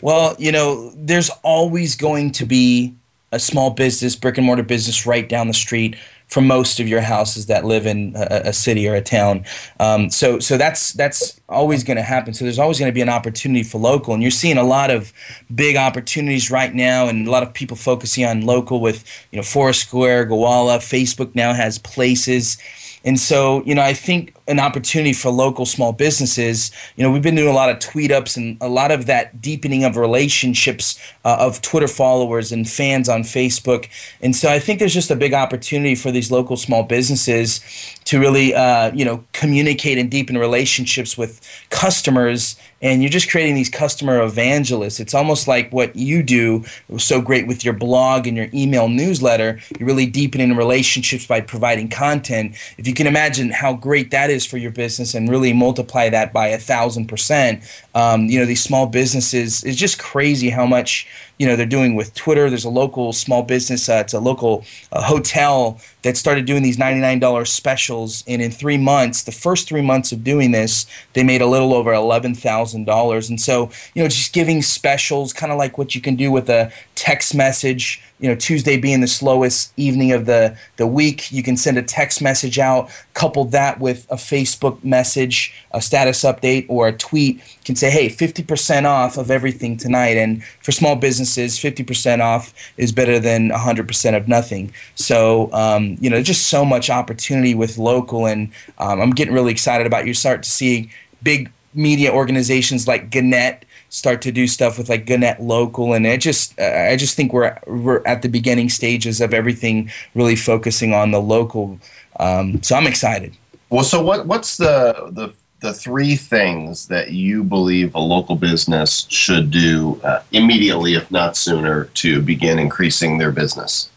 Well, 0.01 0.35
you 0.39 0.51
know, 0.51 0.91
there's 0.95 1.29
always 1.43 1.95
going 1.95 2.31
to 2.31 2.47
be 2.47 2.95
a 3.31 3.39
small 3.39 3.69
business, 3.69 4.15
brick 4.15 4.39
and 4.39 4.47
mortar 4.47 4.63
business 4.63 5.05
right 5.05 5.29
down 5.29 5.47
the 5.47 5.53
street 5.53 5.97
from 6.31 6.47
most 6.47 6.79
of 6.79 6.87
your 6.87 7.01
houses 7.01 7.47
that 7.47 7.65
live 7.65 7.85
in 7.85 8.13
a, 8.15 8.41
a 8.45 8.53
city 8.53 8.87
or 8.87 8.95
a 8.95 9.01
town. 9.01 9.43
Um, 9.81 10.09
so 10.09 10.39
so 10.39 10.57
that's 10.57 10.93
that's 10.93 11.39
always 11.49 11.83
going 11.83 11.97
to 11.97 12.03
happen. 12.03 12.33
So 12.33 12.45
there's 12.45 12.57
always 12.57 12.79
going 12.79 12.89
to 12.89 12.93
be 12.93 13.01
an 13.01 13.09
opportunity 13.09 13.63
for 13.63 13.77
local, 13.77 14.13
and 14.13 14.23
you're 14.23 14.31
seeing 14.31 14.57
a 14.57 14.63
lot 14.63 14.89
of 14.89 15.13
big 15.53 15.75
opportunities 15.75 16.49
right 16.49 16.73
now, 16.73 17.07
and 17.07 17.27
a 17.27 17.31
lot 17.31 17.43
of 17.43 17.53
people 17.53 17.75
focusing 17.77 18.25
on 18.25 18.41
local 18.41 18.79
with 18.79 19.03
you 19.31 19.37
know 19.37 19.43
Foursquare, 19.43 20.25
Gowalla, 20.25 20.77
Facebook 20.79 21.35
now 21.35 21.53
has 21.53 21.77
places. 21.77 22.57
And 23.03 23.19
so, 23.19 23.63
you 23.65 23.73
know, 23.73 23.81
I 23.81 23.93
think 23.93 24.35
an 24.51 24.59
opportunity 24.59 25.13
for 25.13 25.29
local 25.29 25.65
small 25.65 25.93
businesses. 25.93 26.71
You 26.97 27.03
know, 27.03 27.11
we've 27.11 27.21
been 27.21 27.35
doing 27.35 27.47
a 27.47 27.53
lot 27.53 27.69
of 27.69 27.79
tweet 27.79 28.11
ups 28.11 28.35
and 28.35 28.57
a 28.59 28.67
lot 28.67 28.91
of 28.91 29.05
that 29.05 29.41
deepening 29.41 29.85
of 29.85 29.95
relationships 29.95 30.99
uh, 31.23 31.37
of 31.39 31.61
Twitter 31.61 31.87
followers 31.87 32.51
and 32.51 32.69
fans 32.69 33.07
on 33.07 33.23
Facebook. 33.23 33.87
And 34.21 34.35
so 34.35 34.49
I 34.49 34.59
think 34.59 34.79
there's 34.79 34.93
just 34.93 35.09
a 35.09 35.15
big 35.15 35.33
opportunity 35.33 35.95
for 35.95 36.11
these 36.11 36.29
local 36.29 36.57
small 36.57 36.83
businesses 36.83 37.61
to 38.03 38.19
really, 38.19 38.53
uh, 38.53 38.91
you 38.93 39.05
know, 39.05 39.23
communicate 39.31 39.97
and 39.97 40.11
deepen 40.11 40.37
relationships 40.37 41.17
with 41.17 41.39
customers. 41.69 42.57
And 42.81 43.01
you're 43.01 43.11
just 43.11 43.29
creating 43.29 43.55
these 43.55 43.69
customer 43.69 44.21
evangelists. 44.21 44.99
It's 44.99 45.13
almost 45.13 45.47
like 45.47 45.71
what 45.71 45.95
you 45.95 46.23
do 46.23 46.65
so 46.97 47.21
great 47.21 47.47
with 47.47 47.63
your 47.63 47.75
blog 47.75 48.27
and 48.27 48.35
your 48.35 48.47
email 48.53 48.89
newsletter. 48.89 49.59
You're 49.79 49.87
really 49.87 50.07
deepening 50.07 50.55
relationships 50.57 51.25
by 51.25 51.41
providing 51.41 51.89
content. 51.89 52.55
If 52.77 52.87
you 52.87 52.93
can 52.93 53.07
imagine 53.07 53.51
how 53.51 53.75
great 53.75 54.11
that 54.11 54.29
is 54.29 54.40
is 54.41 54.49
for 54.51 54.57
your 54.57 54.71
business 54.71 55.13
and 55.15 55.29
really 55.29 55.53
multiply 55.53 56.09
that 56.09 56.33
by 56.33 56.47
a 56.47 56.57
thousand 56.57 57.07
percent. 57.07 57.63
Um, 57.93 58.25
you 58.25 58.39
know, 58.39 58.45
these 58.45 58.63
small 58.63 58.87
businesses, 58.87 59.63
it's 59.63 59.77
just 59.77 59.99
crazy 59.99 60.49
how 60.49 60.65
much, 60.65 61.07
you 61.37 61.47
know, 61.47 61.55
they're 61.55 61.65
doing 61.65 61.95
with 61.95 62.13
Twitter. 62.13 62.49
There's 62.49 62.65
a 62.65 62.69
local 62.69 63.13
small 63.13 63.43
business, 63.43 63.89
uh, 63.89 64.01
it's 64.03 64.13
a 64.13 64.19
local 64.19 64.65
uh, 64.91 65.03
hotel 65.03 65.79
that 66.03 66.17
started 66.17 66.45
doing 66.45 66.63
these 66.63 66.77
$99 66.77 67.47
specials. 67.47 68.23
And 68.27 68.41
in 68.41 68.51
three 68.51 68.77
months, 68.77 69.23
the 69.23 69.31
first 69.31 69.67
three 69.67 69.81
months 69.81 70.11
of 70.11 70.23
doing 70.23 70.51
this, 70.51 70.85
they 71.13 71.23
made 71.23 71.41
a 71.41 71.47
little 71.47 71.73
over 71.73 71.91
$11,000. 71.91 73.29
And 73.29 73.41
so, 73.41 73.69
you 73.93 74.01
know, 74.01 74.09
just 74.09 74.33
giving 74.33 74.61
specials, 74.61 75.33
kind 75.33 75.51
of 75.51 75.57
like 75.57 75.77
what 75.77 75.95
you 75.95 76.01
can 76.01 76.15
do 76.15 76.31
with 76.31 76.49
a 76.49 76.71
text 76.95 77.33
message 77.33 78.01
you 78.21 78.29
know 78.29 78.35
Tuesday 78.35 78.77
being 78.77 79.01
the 79.01 79.07
slowest 79.07 79.73
evening 79.77 80.11
of 80.11 80.25
the 80.27 80.55
the 80.77 80.85
week, 80.85 81.31
you 81.31 81.41
can 81.43 81.57
send 81.57 81.77
a 81.77 81.81
text 81.81 82.21
message 82.21 82.59
out. 82.59 82.89
Couple 83.15 83.45
that 83.45 83.79
with 83.79 84.05
a 84.09 84.15
Facebook 84.15 84.81
message, 84.83 85.53
a 85.71 85.81
status 85.81 86.23
update, 86.23 86.67
or 86.69 86.87
a 86.87 86.93
tweet. 86.93 87.37
You 87.37 87.65
can 87.65 87.75
say, 87.75 87.89
"Hey, 87.89 88.09
50% 88.09 88.85
off 88.85 89.17
of 89.17 89.31
everything 89.31 89.75
tonight." 89.75 90.17
And 90.17 90.43
for 90.61 90.71
small 90.71 90.95
businesses, 90.95 91.57
50% 91.57 92.21
off 92.21 92.53
is 92.77 92.91
better 92.91 93.19
than 93.19 93.49
100% 93.49 94.15
of 94.15 94.27
nothing. 94.27 94.71
So 94.93 95.49
um, 95.51 95.90
you 95.99 96.09
know, 96.09 96.21
just 96.21 96.47
so 96.47 96.63
much 96.63 96.89
opportunity 96.89 97.55
with 97.55 97.77
local, 97.77 98.25
and 98.25 98.51
um, 98.77 99.01
I'm 99.01 99.11
getting 99.11 99.33
really 99.33 99.51
excited 99.51 99.87
about. 99.87 100.05
You 100.05 100.13
start 100.13 100.43
to 100.43 100.49
see 100.49 100.89
big 101.23 101.51
media 101.73 102.11
organizations 102.11 102.87
like 102.87 103.09
Gannett 103.09 103.65
start 103.89 104.21
to 104.23 104.31
do 104.31 104.47
stuff 104.47 104.77
with 104.77 104.89
like 104.89 105.05
Gannett 105.05 105.41
Local, 105.41 105.93
and 105.93 106.07
I 106.07 106.17
just 106.17 106.59
I 106.59 106.95
just 106.95 107.15
think 107.15 107.33
we're 107.33 107.57
we're 107.67 108.01
at 108.05 108.21
the 108.21 108.29
beginning 108.29 108.69
stages 108.69 109.21
of 109.21 109.33
everything 109.33 109.91
really 110.15 110.35
focusing 110.35 110.93
on 110.93 111.11
the 111.11 111.21
local. 111.21 111.79
Um, 112.19 112.63
so 112.63 112.75
I'm 112.75 112.87
excited. 112.87 113.35
Well, 113.69 113.83
so 113.83 114.01
what 114.01 114.25
what's 114.25 114.57
the 114.57 115.09
the 115.11 115.33
the 115.61 115.73
three 115.73 116.15
things 116.15 116.87
that 116.87 117.11
you 117.11 117.43
believe 117.43 117.93
a 117.93 117.99
local 117.99 118.35
business 118.35 119.05
should 119.09 119.51
do 119.51 120.01
uh, 120.03 120.23
immediately, 120.31 120.95
if 120.95 121.11
not 121.11 121.37
sooner, 121.37 121.85
to 121.85 122.21
begin 122.21 122.57
increasing 122.57 123.19
their 123.19 123.31
business? 123.31 123.90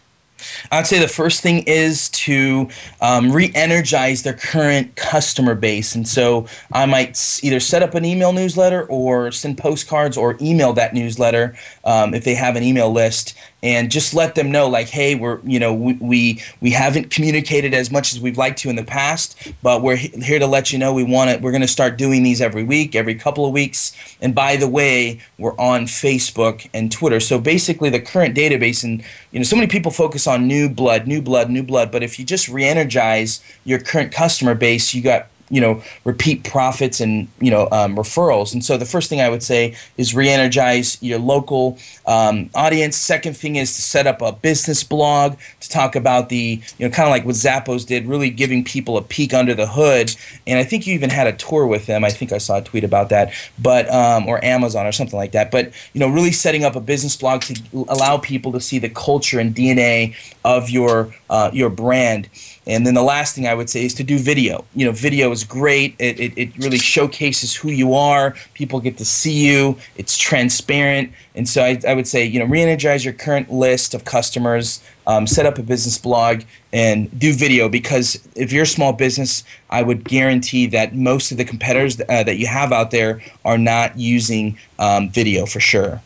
I'd 0.71 0.87
say 0.87 0.99
the 0.99 1.09
first 1.09 1.43
thing 1.43 1.65
is 1.67 2.09
to 2.11 2.69
um, 3.01 3.33
re 3.33 3.51
energize 3.55 4.23
their 4.23 4.35
current 4.35 4.97
customer 4.97 5.55
base. 5.55 5.95
And 5.95 6.07
so 6.07 6.47
I 6.73 6.87
might 6.87 7.19
either 7.43 7.61
set 7.61 7.83
up 7.83 7.95
an 7.95 8.05
email 8.05 8.33
newsletter 8.33 8.85
or 8.87 9.31
send 9.33 9.59
postcards 9.59 10.17
or 10.17 10.37
email 10.41 10.73
that 10.75 10.95
newsletter 10.95 11.57
um, 11.85 12.15
if 12.15 12.25
they 12.25 12.35
have 12.35 12.57
an 12.57 12.63
email 12.63 12.91
list 12.91 13.37
and 13.65 13.91
just 13.91 14.15
let 14.15 14.35
them 14.35 14.53
know 14.53 14.69
like 14.69 14.89
hey 14.89 15.15
we're 15.15 15.41
you 15.43 15.59
know 15.59 15.75
we, 15.75 15.95
we 15.95 16.43
we 16.61 16.71
haven't 16.71 17.11
communicated 17.11 17.75
as 17.75 17.91
much 17.91 18.13
as 18.13 18.21
we'd 18.21 18.37
like 18.37 18.55
to 18.57 18.69
in 18.69 18.77
the 18.77 18.85
past 18.85 19.53
but 19.63 19.83
we're 19.83 19.97
here 19.97 20.39
to 20.39 20.47
let 20.47 20.73
you 20.73 20.79
know 20.79 20.93
we 20.93 21.03
want 21.03 21.31
it 21.31 21.41
we're 21.41 21.51
going 21.51 21.63
to 21.63 21.67
start 21.67 21.97
doing 21.97 22.23
these 22.23 22.41
every 22.41 22.63
week 22.63 22.95
every 22.95 23.15
couple 23.15 23.47
of 23.47 23.53
weeks. 23.53 23.97
And 24.21 24.35
by 24.35 24.57
the 24.57 24.69
way 24.69 25.21
we're 25.39 25.59
on 25.59 25.87
facebook 25.87 26.69
and 26.75 26.93
twitter. 26.93 27.21
So 27.21 27.41
basically 27.41 27.89
the 27.89 28.01
current 28.01 28.37
database 28.37 28.85
and 28.85 29.03
you 29.33 29.41
know 29.41 29.45
so 29.45 29.57
many 29.57 29.67
people 29.67 29.91
focus 29.91 30.27
on 30.27 30.47
new 30.47 30.69
blood 30.69 31.07
new 31.07 31.23
blood 31.23 31.51
new 31.51 31.63
blood 31.63 31.91
but 31.91 32.03
if 32.03 32.19
you 32.19 32.25
just 32.25 32.49
re-energize 32.49 33.43
your 33.65 33.79
current 33.79 34.13
customer 34.13 34.55
base 34.55 34.93
you 34.93 35.03
got 35.03 35.29
you 35.51 35.61
know 35.61 35.83
repeat 36.05 36.45
profits 36.45 37.01
and 37.01 37.29
you 37.41 37.51
know 37.51 37.69
um, 37.73 37.97
referrals. 37.97 38.53
And 38.53 38.65
so 38.65 38.77
the 38.77 38.85
first 38.85 39.09
thing 39.09 39.21
i 39.21 39.29
would 39.29 39.43
say 39.43 39.75
is 39.97 40.15
re-energize 40.15 40.99
your 41.03 41.19
local 41.19 41.79
um, 42.07 42.51
audience. 42.55 42.97
Second 42.97 43.37
thing 43.37 43.57
is 43.57 43.75
to 43.77 43.83
set 43.83 44.07
up 44.07 44.23
a 44.23 44.33
business 44.33 44.83
blog 44.85 45.37
talk 45.75 45.97
about 45.97 46.29
the 46.29 46.61
you 46.79 46.87
know 46.87 46.95
kind 46.95 47.09
of 47.09 47.11
like 47.11 47.25
what 47.25 47.35
zappos 47.35 47.87
did 47.87 48.07
really 48.07 48.31
giving 48.31 48.63
people 48.63 48.97
a 48.97 49.03
peek 49.03 49.35
under 49.35 49.55
the 49.55 49.67
hood 49.67 50.15
and 50.47 50.59
i 50.59 50.65
think 50.65 50.87
you 50.87 50.95
even 50.95 51.11
had 51.11 51.27
a 51.27 51.33
tour 51.33 51.67
with 51.67 51.87
them 51.87 52.05
i 52.05 52.11
think 52.11 52.33
i 52.33 52.39
saw 52.39 52.59
a 52.59 52.63
tweet 52.63 52.85
about 52.85 53.09
that 53.09 53.33
but 53.59 53.93
um, 53.93 54.27
or 54.29 54.43
amazon 54.45 54.87
or 54.87 54.93
something 54.93 55.19
like 55.19 55.33
that 55.33 55.51
but 55.51 55.73
you 55.93 56.01
know 56.01 56.09
really 56.09 56.33
setting 56.33 56.65
up 56.65 56.77
a 56.77 56.81
business 56.81 57.17
blog 57.17 57.43
to 57.43 57.61
allow 57.89 58.17
people 58.17 58.53
to 58.53 58.61
see 58.61 58.79
the 58.79 58.89
culture 58.89 59.41
and 59.41 59.55
dna 59.55 60.15
of 60.45 60.71
your 60.71 61.15
uh, 61.29 61.51
your 61.53 61.71
brand 61.71 62.29
and 62.67 62.87
then 62.87 62.95
the 62.95 63.03
last 63.03 63.35
thing 63.35 63.47
I 63.47 63.55
would 63.55 63.69
say 63.69 63.85
is 63.85 63.95
to 63.95 64.05
do 64.05 64.19
video. 64.19 64.65
You 64.75 64.87
know, 64.87 64.93
video 64.93 65.31
is 65.33 65.45
great. 65.45 65.95
It, 65.99 66.19
it, 66.19 66.33
it 66.37 66.57
really 66.57 66.79
showcases 66.79 67.55
who 67.55 67.69
you 67.71 67.95
are. 67.95 68.35
People 68.55 68.81
get 68.81 68.97
to 68.99 69.05
see 69.05 69.47
you. 69.47 69.77
It's 69.97 70.17
transparent. 70.17 71.13
And 71.35 71.49
so 71.49 71.63
I, 71.63 71.81
I 71.87 71.95
would 71.95 72.07
say, 72.07 72.25
you 72.25 72.39
know, 72.39 72.47
re-energize 72.47 73.05
your 73.05 73.15
current 73.15 73.53
list 73.53 73.93
of 73.93 74.05
customers, 74.05 74.83
um, 75.07 75.27
set 75.27 75.47
up 75.47 75.59
a 75.59 75.63
business 75.63 75.99
blog, 75.99 76.43
and 76.73 77.17
do 77.19 77.33
video 77.33 77.69
because 77.69 78.27
if 78.35 78.53
you're 78.53 78.65
a 78.65 78.67
small 78.67 78.93
business, 78.93 79.45
I 79.71 79.83
would 79.83 80.05
guarantee 80.05 80.67
that 80.69 80.95
most 80.95 81.31
of 81.31 81.39
the 81.39 81.45
competitors 81.45 82.01
uh, 82.01 82.23
that 82.25 82.37
you 82.39 82.47
have 82.47 82.73
out 82.73 82.91
there 82.91 83.23
are 83.45 83.59
not 83.59 83.99
using 83.99 84.59
um, 84.79 85.11
video 85.11 85.47
for 85.47 85.61
sure. 85.61 86.03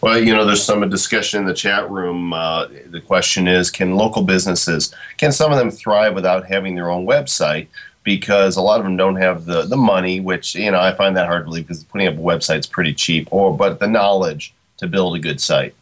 Well, 0.00 0.18
you 0.18 0.32
know, 0.32 0.46
there's 0.46 0.64
some 0.64 0.88
discussion 0.88 1.40
in 1.40 1.46
the 1.46 1.54
chat 1.54 1.90
room. 1.90 2.32
Uh, 2.32 2.68
the 2.86 3.02
question 3.02 3.46
is, 3.46 3.70
can 3.70 3.96
local 3.96 4.22
businesses, 4.22 4.94
can 5.18 5.30
some 5.30 5.52
of 5.52 5.58
them 5.58 5.70
thrive 5.70 6.14
without 6.14 6.46
having 6.46 6.74
their 6.74 6.90
own 6.90 7.06
website? 7.06 7.66
Because 8.02 8.56
a 8.56 8.62
lot 8.62 8.80
of 8.80 8.84
them 8.84 8.96
don't 8.96 9.16
have 9.16 9.44
the, 9.44 9.62
the 9.62 9.76
money, 9.76 10.18
which, 10.20 10.54
you 10.54 10.70
know, 10.70 10.80
I 10.80 10.94
find 10.94 11.14
that 11.18 11.26
hard 11.26 11.42
to 11.42 11.44
believe 11.44 11.64
because 11.64 11.84
putting 11.84 12.08
up 12.08 12.14
a 12.14 12.18
website 12.18 12.60
is 12.60 12.66
pretty 12.66 12.94
cheap, 12.94 13.28
or 13.30 13.54
but 13.54 13.78
the 13.78 13.86
knowledge 13.86 14.54
to 14.78 14.86
build 14.86 15.16
a 15.16 15.18
good 15.18 15.38
site. 15.38 15.74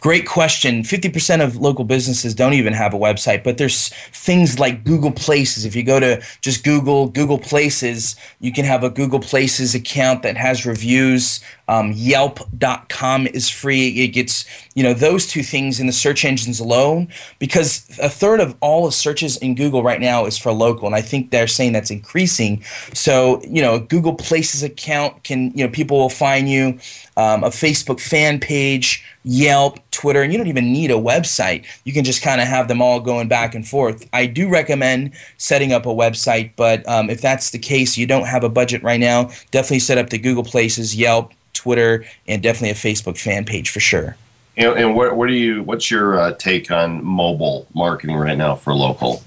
Great 0.00 0.26
question. 0.26 0.82
50% 0.82 1.42
of 1.42 1.56
local 1.56 1.84
businesses 1.84 2.34
don't 2.34 2.52
even 2.52 2.74
have 2.74 2.92
a 2.92 2.98
website, 2.98 3.42
but 3.42 3.56
there's 3.56 3.88
things 4.12 4.58
like 4.58 4.84
Google 4.84 5.10
Places. 5.10 5.64
If 5.64 5.74
you 5.74 5.82
go 5.82 5.98
to 5.98 6.22
just 6.42 6.64
Google, 6.64 7.08
Google 7.08 7.38
Places, 7.38 8.14
you 8.38 8.52
can 8.52 8.64
have 8.64 8.84
a 8.84 8.90
Google 8.90 9.20
Places 9.20 9.74
account 9.74 10.22
that 10.22 10.36
has 10.36 10.66
reviews. 10.66 11.40
Um, 11.68 11.92
Yelp.com 11.92 13.26
is 13.28 13.48
free. 13.48 13.88
It 14.04 14.08
gets, 14.08 14.44
you 14.74 14.82
know, 14.82 14.94
those 14.94 15.26
two 15.26 15.42
things 15.42 15.80
in 15.80 15.86
the 15.86 15.92
search 15.92 16.24
engines 16.24 16.60
alone, 16.60 17.08
because 17.38 17.88
a 18.00 18.08
third 18.08 18.40
of 18.40 18.54
all 18.60 18.86
the 18.86 18.92
searches 18.92 19.36
in 19.38 19.54
Google 19.54 19.82
right 19.82 20.00
now 20.00 20.26
is 20.26 20.38
for 20.38 20.52
local. 20.52 20.86
And 20.86 20.94
I 20.94 21.00
think 21.00 21.30
they're 21.30 21.48
saying 21.48 21.72
that's 21.72 21.90
increasing. 21.90 22.62
So, 22.92 23.42
you 23.42 23.62
know, 23.62 23.74
a 23.74 23.80
Google 23.80 24.14
Places 24.14 24.62
account 24.62 25.24
can, 25.24 25.50
you 25.56 25.64
know, 25.64 25.70
people 25.70 25.98
will 25.98 26.08
find 26.08 26.48
you, 26.48 26.78
um, 27.16 27.42
a 27.42 27.48
Facebook 27.48 27.98
fan 27.98 28.38
page, 28.38 29.02
Yelp, 29.24 29.80
Twitter, 29.96 30.22
and 30.22 30.30
you 30.30 30.38
don't 30.38 30.46
even 30.46 30.72
need 30.72 30.90
a 30.90 30.94
website. 30.94 31.64
You 31.84 31.92
can 31.92 32.04
just 32.04 32.22
kind 32.22 32.40
of 32.40 32.46
have 32.46 32.68
them 32.68 32.82
all 32.82 33.00
going 33.00 33.28
back 33.28 33.54
and 33.54 33.66
forth. 33.66 34.06
I 34.12 34.26
do 34.26 34.48
recommend 34.48 35.12
setting 35.38 35.72
up 35.72 35.86
a 35.86 35.90
website, 35.90 36.52
but 36.54 36.86
um, 36.86 37.08
if 37.08 37.22
that's 37.22 37.50
the 37.50 37.58
case, 37.58 37.96
you 37.96 38.06
don't 38.06 38.26
have 38.26 38.44
a 38.44 38.50
budget 38.50 38.82
right 38.82 39.00
now, 39.00 39.30
definitely 39.50 39.78
set 39.78 39.96
up 39.96 40.10
the 40.10 40.18
Google 40.18 40.44
Places, 40.44 40.94
Yelp, 40.94 41.32
Twitter, 41.54 42.04
and 42.28 42.42
definitely 42.42 42.70
a 42.70 42.74
Facebook 42.74 43.18
fan 43.18 43.46
page 43.46 43.70
for 43.70 43.80
sure. 43.80 44.16
And, 44.58 44.78
and 44.78 44.94
what, 44.94 45.16
what 45.16 45.28
do 45.28 45.34
you? 45.34 45.62
What's 45.62 45.90
your 45.90 46.18
uh, 46.18 46.32
take 46.32 46.70
on 46.70 47.02
mobile 47.02 47.66
marketing 47.74 48.16
right 48.16 48.36
now 48.36 48.54
for 48.54 48.74
local? 48.74 49.22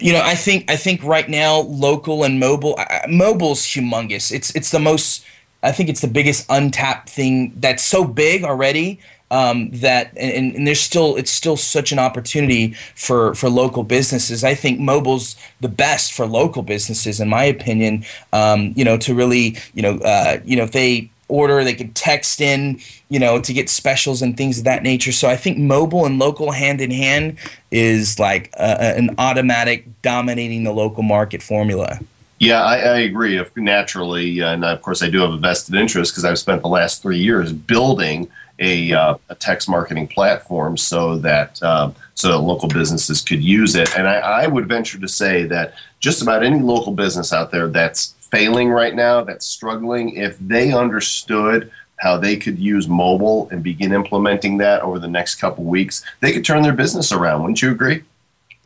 You 0.00 0.12
know, 0.12 0.22
I 0.22 0.34
think 0.34 0.70
I 0.70 0.76
think 0.76 1.02
right 1.04 1.28
now 1.28 1.60
local 1.60 2.24
and 2.24 2.40
mobile, 2.40 2.76
uh, 2.78 3.00
mobile's 3.08 3.62
humongous. 3.62 4.32
It's 4.32 4.54
it's 4.54 4.70
the 4.70 4.80
most. 4.80 5.24
I 5.62 5.72
think 5.72 5.88
it's 5.88 6.00
the 6.00 6.08
biggest 6.08 6.44
untapped 6.50 7.08
thing 7.08 7.52
that's 7.56 7.82
so 7.82 8.04
big 8.04 8.44
already 8.44 9.00
um, 9.34 9.70
that 9.70 10.12
and, 10.16 10.54
and, 10.54 10.64
there's 10.64 10.80
still 10.80 11.16
it's 11.16 11.30
still 11.30 11.56
such 11.56 11.90
an 11.90 11.98
opportunity 11.98 12.74
for 12.94 13.34
for 13.34 13.50
local 13.50 13.82
businesses. 13.82 14.44
I 14.44 14.54
think 14.54 14.78
mobile's 14.78 15.34
the 15.60 15.68
best 15.68 16.12
for 16.12 16.24
local 16.24 16.62
businesses, 16.62 17.18
in 17.18 17.28
my 17.28 17.42
opinion. 17.42 18.04
Um, 18.32 18.72
you 18.76 18.84
know, 18.84 18.96
to 18.98 19.12
really 19.12 19.56
you 19.74 19.82
know 19.82 19.98
uh, 19.98 20.38
you 20.44 20.56
know 20.56 20.62
if 20.62 20.70
they 20.70 21.10
order 21.26 21.64
they 21.64 21.74
can 21.74 21.90
text 21.94 22.40
in 22.40 22.78
you 23.08 23.18
know 23.18 23.40
to 23.40 23.52
get 23.52 23.68
specials 23.68 24.22
and 24.22 24.36
things 24.36 24.58
of 24.58 24.64
that 24.64 24.82
nature 24.82 25.10
so 25.10 25.26
i 25.26 25.34
think 25.34 25.56
mobile 25.56 26.04
and 26.04 26.18
local 26.18 26.52
hand 26.52 26.82
in 26.82 26.90
hand 26.90 27.38
is 27.70 28.18
like 28.18 28.52
an 28.58 29.08
automatic 29.16 29.86
dominating 30.02 30.64
the 30.64 30.70
local 30.70 31.02
market 31.02 31.42
formula 31.42 31.98
yeah, 32.40 32.62
I, 32.62 32.76
I 32.76 32.98
agree. 32.98 33.38
If 33.38 33.56
naturally, 33.56 34.40
and 34.40 34.64
of 34.64 34.82
course, 34.82 35.02
I 35.02 35.08
do 35.08 35.20
have 35.20 35.32
a 35.32 35.38
vested 35.38 35.76
interest 35.76 36.12
because 36.12 36.24
I've 36.24 36.38
spent 36.38 36.62
the 36.62 36.68
last 36.68 37.00
three 37.00 37.16
years 37.18 37.52
building 37.52 38.28
a, 38.58 38.92
uh, 38.92 39.16
a 39.28 39.34
text 39.34 39.68
marketing 39.68 40.06
platform 40.06 40.76
so 40.76 41.18
that 41.18 41.62
uh, 41.62 41.90
so 42.14 42.28
that 42.28 42.38
local 42.38 42.68
businesses 42.68 43.20
could 43.20 43.42
use 43.42 43.74
it. 43.74 43.96
And 43.96 44.06
I, 44.06 44.14
I, 44.14 44.46
would 44.46 44.68
venture 44.68 44.98
to 45.00 45.08
say 45.08 45.44
that 45.46 45.74
just 45.98 46.22
about 46.22 46.44
any 46.44 46.60
local 46.60 46.92
business 46.92 47.32
out 47.32 47.50
there 47.50 47.66
that's 47.66 48.14
failing 48.30 48.70
right 48.70 48.94
now, 48.94 49.24
that's 49.24 49.46
struggling, 49.46 50.14
if 50.16 50.38
they 50.38 50.72
understood 50.72 51.70
how 51.96 52.16
they 52.16 52.36
could 52.36 52.58
use 52.58 52.86
mobile 52.86 53.48
and 53.50 53.62
begin 53.62 53.92
implementing 53.92 54.58
that 54.58 54.82
over 54.82 54.98
the 54.98 55.08
next 55.08 55.36
couple 55.36 55.64
weeks, 55.64 56.04
they 56.20 56.32
could 56.32 56.44
turn 56.44 56.62
their 56.62 56.72
business 56.72 57.12
around. 57.12 57.42
Wouldn't 57.42 57.62
you 57.62 57.70
agree? 57.70 58.04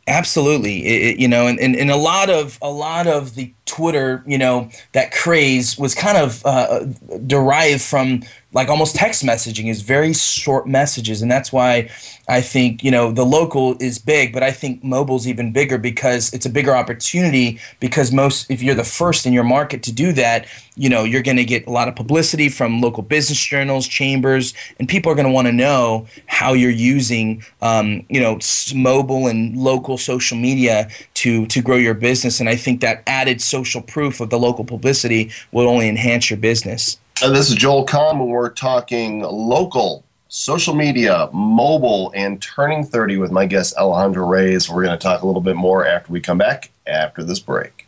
Absolutely, 0.07 0.85
it, 0.85 1.19
you 1.19 1.27
know, 1.27 1.45
and, 1.45 1.59
and, 1.59 1.75
and 1.75 1.91
a 1.91 1.95
lot 1.95 2.31
of 2.31 2.57
a 2.63 2.69
lot 2.69 3.05
of 3.05 3.35
the 3.35 3.53
Twitter, 3.65 4.23
you 4.25 4.39
know, 4.39 4.69
that 4.93 5.11
craze 5.11 5.77
was 5.77 5.93
kind 5.93 6.17
of 6.17 6.43
uh, 6.45 6.85
derived 7.27 7.83
from 7.83 8.23
like 8.51 8.67
almost 8.67 8.95
text 8.95 9.23
messaging 9.23 9.69
is 9.69 9.81
very 9.81 10.13
short 10.13 10.67
messages 10.67 11.21
and 11.21 11.31
that's 11.31 11.53
why 11.53 11.89
i 12.27 12.41
think 12.41 12.83
you 12.83 12.89
know 12.89 13.11
the 13.11 13.25
local 13.25 13.75
is 13.79 13.99
big 13.99 14.33
but 14.33 14.41
i 14.41 14.51
think 14.51 14.83
mobile's 14.83 15.27
even 15.27 15.51
bigger 15.51 15.77
because 15.77 16.33
it's 16.33 16.45
a 16.45 16.49
bigger 16.49 16.75
opportunity 16.75 17.59
because 17.79 18.11
most 18.11 18.49
if 18.49 18.61
you're 18.63 18.75
the 18.75 18.83
first 18.83 19.25
in 19.25 19.33
your 19.33 19.43
market 19.43 19.83
to 19.83 19.91
do 19.91 20.11
that 20.11 20.47
you 20.75 20.89
know 20.89 21.03
you're 21.03 21.21
going 21.21 21.37
to 21.37 21.45
get 21.45 21.65
a 21.67 21.69
lot 21.69 21.87
of 21.87 21.95
publicity 21.95 22.49
from 22.49 22.81
local 22.81 23.03
business 23.03 23.39
journals 23.39 23.87
chambers 23.87 24.53
and 24.79 24.89
people 24.89 25.11
are 25.11 25.15
going 25.15 25.27
to 25.27 25.31
want 25.31 25.47
to 25.47 25.53
know 25.53 26.07
how 26.25 26.53
you're 26.53 26.71
using 26.71 27.43
um, 27.61 28.03
you 28.09 28.19
know 28.19 28.39
mobile 28.73 29.27
and 29.27 29.57
local 29.57 29.97
social 29.97 30.37
media 30.37 30.89
to 31.13 31.45
to 31.47 31.61
grow 31.61 31.77
your 31.77 31.93
business 31.93 32.39
and 32.39 32.49
i 32.49 32.55
think 32.55 32.81
that 32.81 33.03
added 33.05 33.41
social 33.41 33.81
proof 33.81 34.19
of 34.19 34.29
the 34.29 34.39
local 34.39 34.65
publicity 34.65 35.31
will 35.51 35.67
only 35.67 35.87
enhance 35.87 36.29
your 36.29 36.37
business 36.37 36.97
this 37.27 37.49
is 37.49 37.55
Joel 37.55 37.85
Comm, 37.85 38.21
and 38.21 38.29
we're 38.29 38.49
talking 38.49 39.19
local 39.21 40.05
social 40.29 40.73
media, 40.73 41.29
mobile, 41.33 42.13
and 42.15 42.41
turning 42.41 42.85
30 42.85 43.17
with 43.17 43.29
my 43.29 43.45
guest 43.45 43.75
Alejandro 43.75 44.25
Reyes. 44.25 44.69
We're 44.69 44.85
going 44.85 44.97
to 44.97 45.03
talk 45.03 45.21
a 45.21 45.27
little 45.27 45.41
bit 45.41 45.57
more 45.57 45.85
after 45.85 46.13
we 46.13 46.21
come 46.21 46.37
back 46.37 46.71
after 46.87 47.23
this 47.23 47.39
break. 47.39 47.87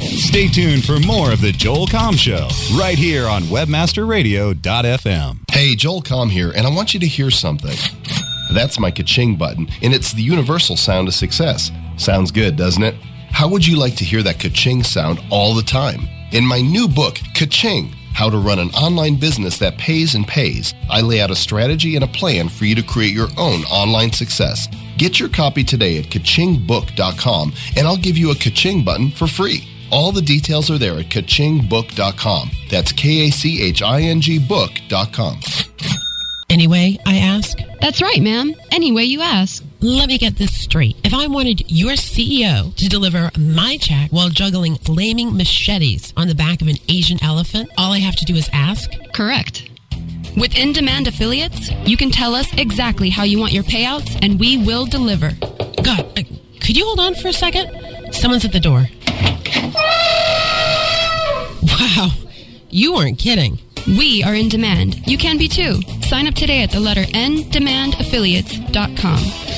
Stay 0.00 0.48
tuned 0.48 0.84
for 0.84 0.98
more 1.00 1.30
of 1.32 1.40
the 1.40 1.52
Joel 1.52 1.86
Comm 1.86 2.18
Show 2.18 2.48
right 2.76 2.98
here 2.98 3.28
on 3.28 3.42
WebmasterRadio.fm. 3.44 5.38
Hey, 5.50 5.76
Joel 5.76 6.02
Comm 6.02 6.30
here, 6.30 6.50
and 6.50 6.66
I 6.66 6.70
want 6.70 6.94
you 6.94 7.00
to 7.00 7.06
hear 7.06 7.30
something. 7.30 7.76
That's 8.52 8.80
my 8.80 8.90
ka-ching 8.90 9.36
button, 9.36 9.68
and 9.82 9.94
it's 9.94 10.12
the 10.12 10.22
universal 10.22 10.76
sound 10.76 11.06
of 11.06 11.14
success. 11.14 11.70
Sounds 11.96 12.32
good, 12.32 12.56
doesn't 12.56 12.82
it? 12.82 12.94
How 13.30 13.46
would 13.48 13.64
you 13.66 13.76
like 13.78 13.94
to 13.96 14.04
hear 14.04 14.22
that 14.22 14.40
ka-ching 14.40 14.82
sound 14.82 15.20
all 15.30 15.54
the 15.54 15.62
time? 15.62 16.08
In 16.32 16.44
my 16.44 16.60
new 16.60 16.88
book, 16.88 17.18
Ka-ching 17.34 17.94
how 18.18 18.28
to 18.28 18.36
Run 18.36 18.58
an 18.58 18.70
Online 18.70 19.14
Business 19.14 19.58
That 19.58 19.78
Pays 19.78 20.16
and 20.16 20.26
Pays, 20.26 20.74
I 20.90 21.02
lay 21.02 21.20
out 21.20 21.30
a 21.30 21.36
strategy 21.36 21.94
and 21.94 22.02
a 22.02 22.08
plan 22.08 22.48
for 22.48 22.64
you 22.64 22.74
to 22.74 22.82
create 22.82 23.14
your 23.14 23.28
own 23.38 23.60
online 23.66 24.10
success. 24.10 24.66
Get 24.96 25.20
your 25.20 25.28
copy 25.28 25.62
today 25.62 25.98
at 25.98 26.06
kachingbook.com 26.06 27.52
and 27.76 27.86
I'll 27.86 27.96
give 27.96 28.18
you 28.18 28.32
a 28.32 28.34
kaching 28.34 28.84
button 28.84 29.12
for 29.12 29.28
free. 29.28 29.68
All 29.92 30.10
the 30.10 30.20
details 30.20 30.68
are 30.68 30.78
there 30.78 30.98
at 30.98 31.10
kachingbook.com. 31.10 32.50
That's 32.68 32.90
K 32.90 33.28
A 33.28 33.30
C 33.30 33.62
H 33.62 33.82
I 33.82 34.00
N 34.00 34.20
G 34.20 34.40
book.com. 34.40 35.38
Anyway, 36.50 36.98
I 37.06 37.18
ask? 37.18 37.56
That's 37.80 38.02
right, 38.02 38.20
ma'am. 38.20 38.52
Anyway, 38.72 39.04
you 39.04 39.20
ask. 39.20 39.62
Let 39.80 40.08
me 40.08 40.18
get 40.18 40.36
this 40.36 40.58
straight. 40.58 40.96
If 41.04 41.14
I 41.14 41.28
wanted 41.28 41.70
your 41.70 41.92
CEO 41.92 42.74
to 42.74 42.88
deliver 42.88 43.30
my 43.38 43.76
check 43.76 44.10
while 44.10 44.28
juggling 44.28 44.74
flaming 44.74 45.36
machetes 45.36 46.12
on 46.16 46.26
the 46.26 46.34
back 46.34 46.60
of 46.60 46.66
an 46.66 46.78
Asian 46.88 47.22
elephant, 47.22 47.70
all 47.78 47.92
I 47.92 47.98
have 47.98 48.16
to 48.16 48.24
do 48.24 48.34
is 48.34 48.50
ask? 48.52 48.90
Correct. 49.14 49.70
With 50.36 50.56
in 50.56 50.72
demand 50.72 51.06
affiliates, 51.06 51.70
you 51.86 51.96
can 51.96 52.10
tell 52.10 52.34
us 52.34 52.52
exactly 52.54 53.08
how 53.08 53.22
you 53.22 53.38
want 53.38 53.52
your 53.52 53.62
payouts 53.62 54.18
and 54.20 54.40
we 54.40 54.56
will 54.56 54.84
deliver. 54.84 55.30
God, 55.84 56.00
uh, 56.18 56.22
could 56.60 56.76
you 56.76 56.84
hold 56.84 56.98
on 56.98 57.14
for 57.14 57.28
a 57.28 57.32
second? 57.32 57.70
Someone's 58.12 58.44
at 58.44 58.50
the 58.50 58.58
door. 58.58 58.88
Wow, 61.62 62.08
you 62.68 62.94
weren't 62.94 63.20
kidding. 63.20 63.60
We 63.86 64.24
are 64.24 64.34
in 64.34 64.48
demand. 64.48 65.06
You 65.06 65.18
can 65.18 65.38
be 65.38 65.46
too. 65.46 65.80
Sign 66.02 66.26
up 66.26 66.34
today 66.34 66.64
at 66.64 66.72
the 66.72 66.80
letter 66.80 67.04
N 67.14 67.44
demandaffiliates.com. 67.44 69.57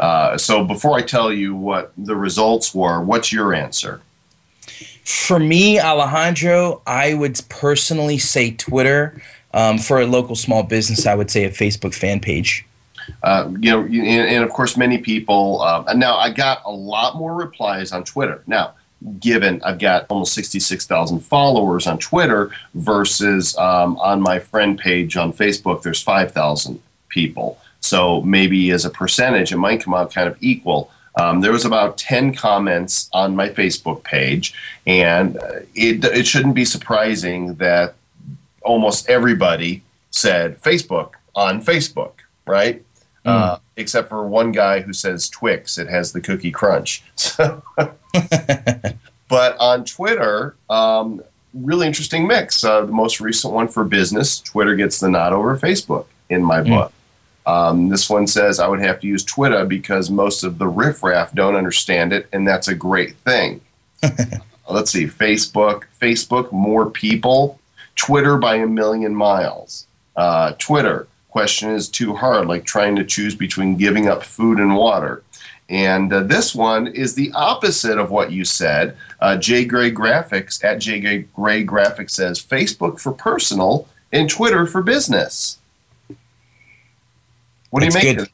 Uh, 0.00 0.38
so 0.38 0.64
before 0.64 0.96
I 0.96 1.02
tell 1.02 1.30
you 1.30 1.54
what 1.54 1.92
the 1.96 2.16
results 2.16 2.74
were, 2.74 3.02
what's 3.02 3.32
your 3.32 3.52
answer? 3.52 4.00
For 5.04 5.38
me, 5.38 5.78
Alejandro, 5.78 6.80
I 6.86 7.12
would 7.12 7.38
personally 7.50 8.16
say 8.16 8.50
Twitter. 8.50 9.22
Um, 9.52 9.78
for 9.78 10.00
a 10.00 10.06
local 10.06 10.36
small 10.36 10.62
business, 10.62 11.06
I 11.06 11.16
would 11.16 11.28
say 11.28 11.44
a 11.44 11.50
Facebook 11.50 11.92
fan 11.92 12.20
page. 12.20 12.64
Uh, 13.24 13.50
you 13.58 13.70
know, 13.72 13.80
and, 13.80 14.28
and, 14.28 14.44
of 14.44 14.50
course, 14.50 14.76
many 14.76 14.96
people. 14.98 15.60
Um, 15.60 15.98
now, 15.98 16.16
I 16.16 16.30
got 16.30 16.62
a 16.64 16.70
lot 16.70 17.16
more 17.16 17.34
replies 17.34 17.90
on 17.90 18.04
Twitter. 18.04 18.44
Now, 18.46 18.74
given 19.18 19.60
I've 19.64 19.80
got 19.80 20.06
almost 20.08 20.34
66,000 20.34 21.18
followers 21.20 21.88
on 21.88 21.98
Twitter 21.98 22.52
versus 22.74 23.58
um, 23.58 23.96
on 23.98 24.22
my 24.22 24.38
friend 24.38 24.78
page 24.78 25.16
on 25.16 25.32
Facebook, 25.32 25.82
there's 25.82 26.00
5,000 26.00 26.80
people. 27.08 27.58
So 27.80 28.20
maybe 28.22 28.70
as 28.70 28.84
a 28.84 28.90
percentage, 28.90 29.52
it 29.52 29.56
might 29.56 29.82
come 29.82 29.94
out 29.94 30.12
kind 30.12 30.28
of 30.28 30.36
equal. 30.40 30.90
Um, 31.18 31.40
there 31.40 31.52
was 31.52 31.64
about 31.64 31.98
10 31.98 32.34
comments 32.34 33.10
on 33.12 33.34
my 33.34 33.48
Facebook 33.48 34.04
page, 34.04 34.54
and 34.86 35.36
uh, 35.38 35.60
it, 35.74 36.04
it 36.04 36.26
shouldn't 36.26 36.54
be 36.54 36.64
surprising 36.64 37.54
that 37.56 37.94
almost 38.62 39.08
everybody 39.08 39.82
said 40.10 40.60
Facebook 40.62 41.12
on 41.34 41.62
Facebook, 41.62 42.12
right? 42.46 42.82
Mm. 43.24 43.30
Uh, 43.30 43.58
except 43.76 44.08
for 44.08 44.26
one 44.26 44.52
guy 44.52 44.80
who 44.80 44.92
says 44.92 45.28
Twix. 45.28 45.78
It 45.78 45.88
has 45.88 46.12
the 46.12 46.20
cookie 46.20 46.50
crunch. 46.50 47.02
but 47.36 49.56
on 49.58 49.84
Twitter, 49.84 50.56
um, 50.68 51.22
really 51.52 51.86
interesting 51.86 52.26
mix. 52.26 52.64
Uh, 52.64 52.84
the 52.84 52.92
most 52.92 53.20
recent 53.20 53.52
one 53.52 53.68
for 53.68 53.84
business, 53.84 54.40
Twitter 54.40 54.74
gets 54.74 55.00
the 55.00 55.10
nod 55.10 55.32
over 55.32 55.56
Facebook 55.56 56.06
in 56.28 56.42
my 56.42 56.60
mm. 56.60 56.90
Um, 57.50 57.88
this 57.88 58.08
one 58.08 58.28
says 58.28 58.60
I 58.60 58.68
would 58.68 58.80
have 58.80 59.00
to 59.00 59.08
use 59.08 59.24
Twitter 59.24 59.64
because 59.64 60.08
most 60.08 60.44
of 60.44 60.58
the 60.58 60.68
riffraff 60.68 61.34
don't 61.34 61.56
understand 61.56 62.12
it, 62.12 62.28
and 62.32 62.46
that's 62.46 62.68
a 62.68 62.74
great 62.76 63.16
thing. 63.16 63.60
Let's 64.70 64.92
see, 64.92 65.06
Facebook, 65.06 65.84
Facebook, 66.00 66.52
more 66.52 66.88
people. 66.88 67.58
Twitter 67.96 68.38
by 68.38 68.56
a 68.56 68.66
million 68.66 69.14
miles. 69.14 69.86
Uh, 70.14 70.52
Twitter, 70.58 71.08
question 71.28 71.70
is 71.70 71.88
too 71.88 72.14
hard, 72.14 72.46
like 72.46 72.64
trying 72.64 72.94
to 72.96 73.04
choose 73.04 73.34
between 73.34 73.76
giving 73.76 74.06
up 74.06 74.22
food 74.22 74.58
and 74.58 74.76
water. 74.76 75.24
And 75.68 76.12
uh, 76.12 76.22
this 76.22 76.54
one 76.54 76.86
is 76.86 77.14
the 77.14 77.32
opposite 77.34 77.98
of 77.98 78.10
what 78.10 78.30
you 78.30 78.44
said. 78.44 78.96
Uh, 79.20 79.36
J 79.36 79.64
Gray 79.64 79.90
Graphics 79.90 80.62
at 80.64 80.78
J 80.78 81.26
Gray 81.34 81.64
Graphics 81.64 82.12
says 82.12 82.40
Facebook 82.40 83.00
for 83.00 83.12
personal 83.12 83.88
and 84.12 84.30
Twitter 84.30 84.66
for 84.66 84.82
business. 84.82 85.59
What 87.70 87.80
do 87.80 87.86
you 87.86 87.92
make? 87.92 88.16
Good. 88.16 88.28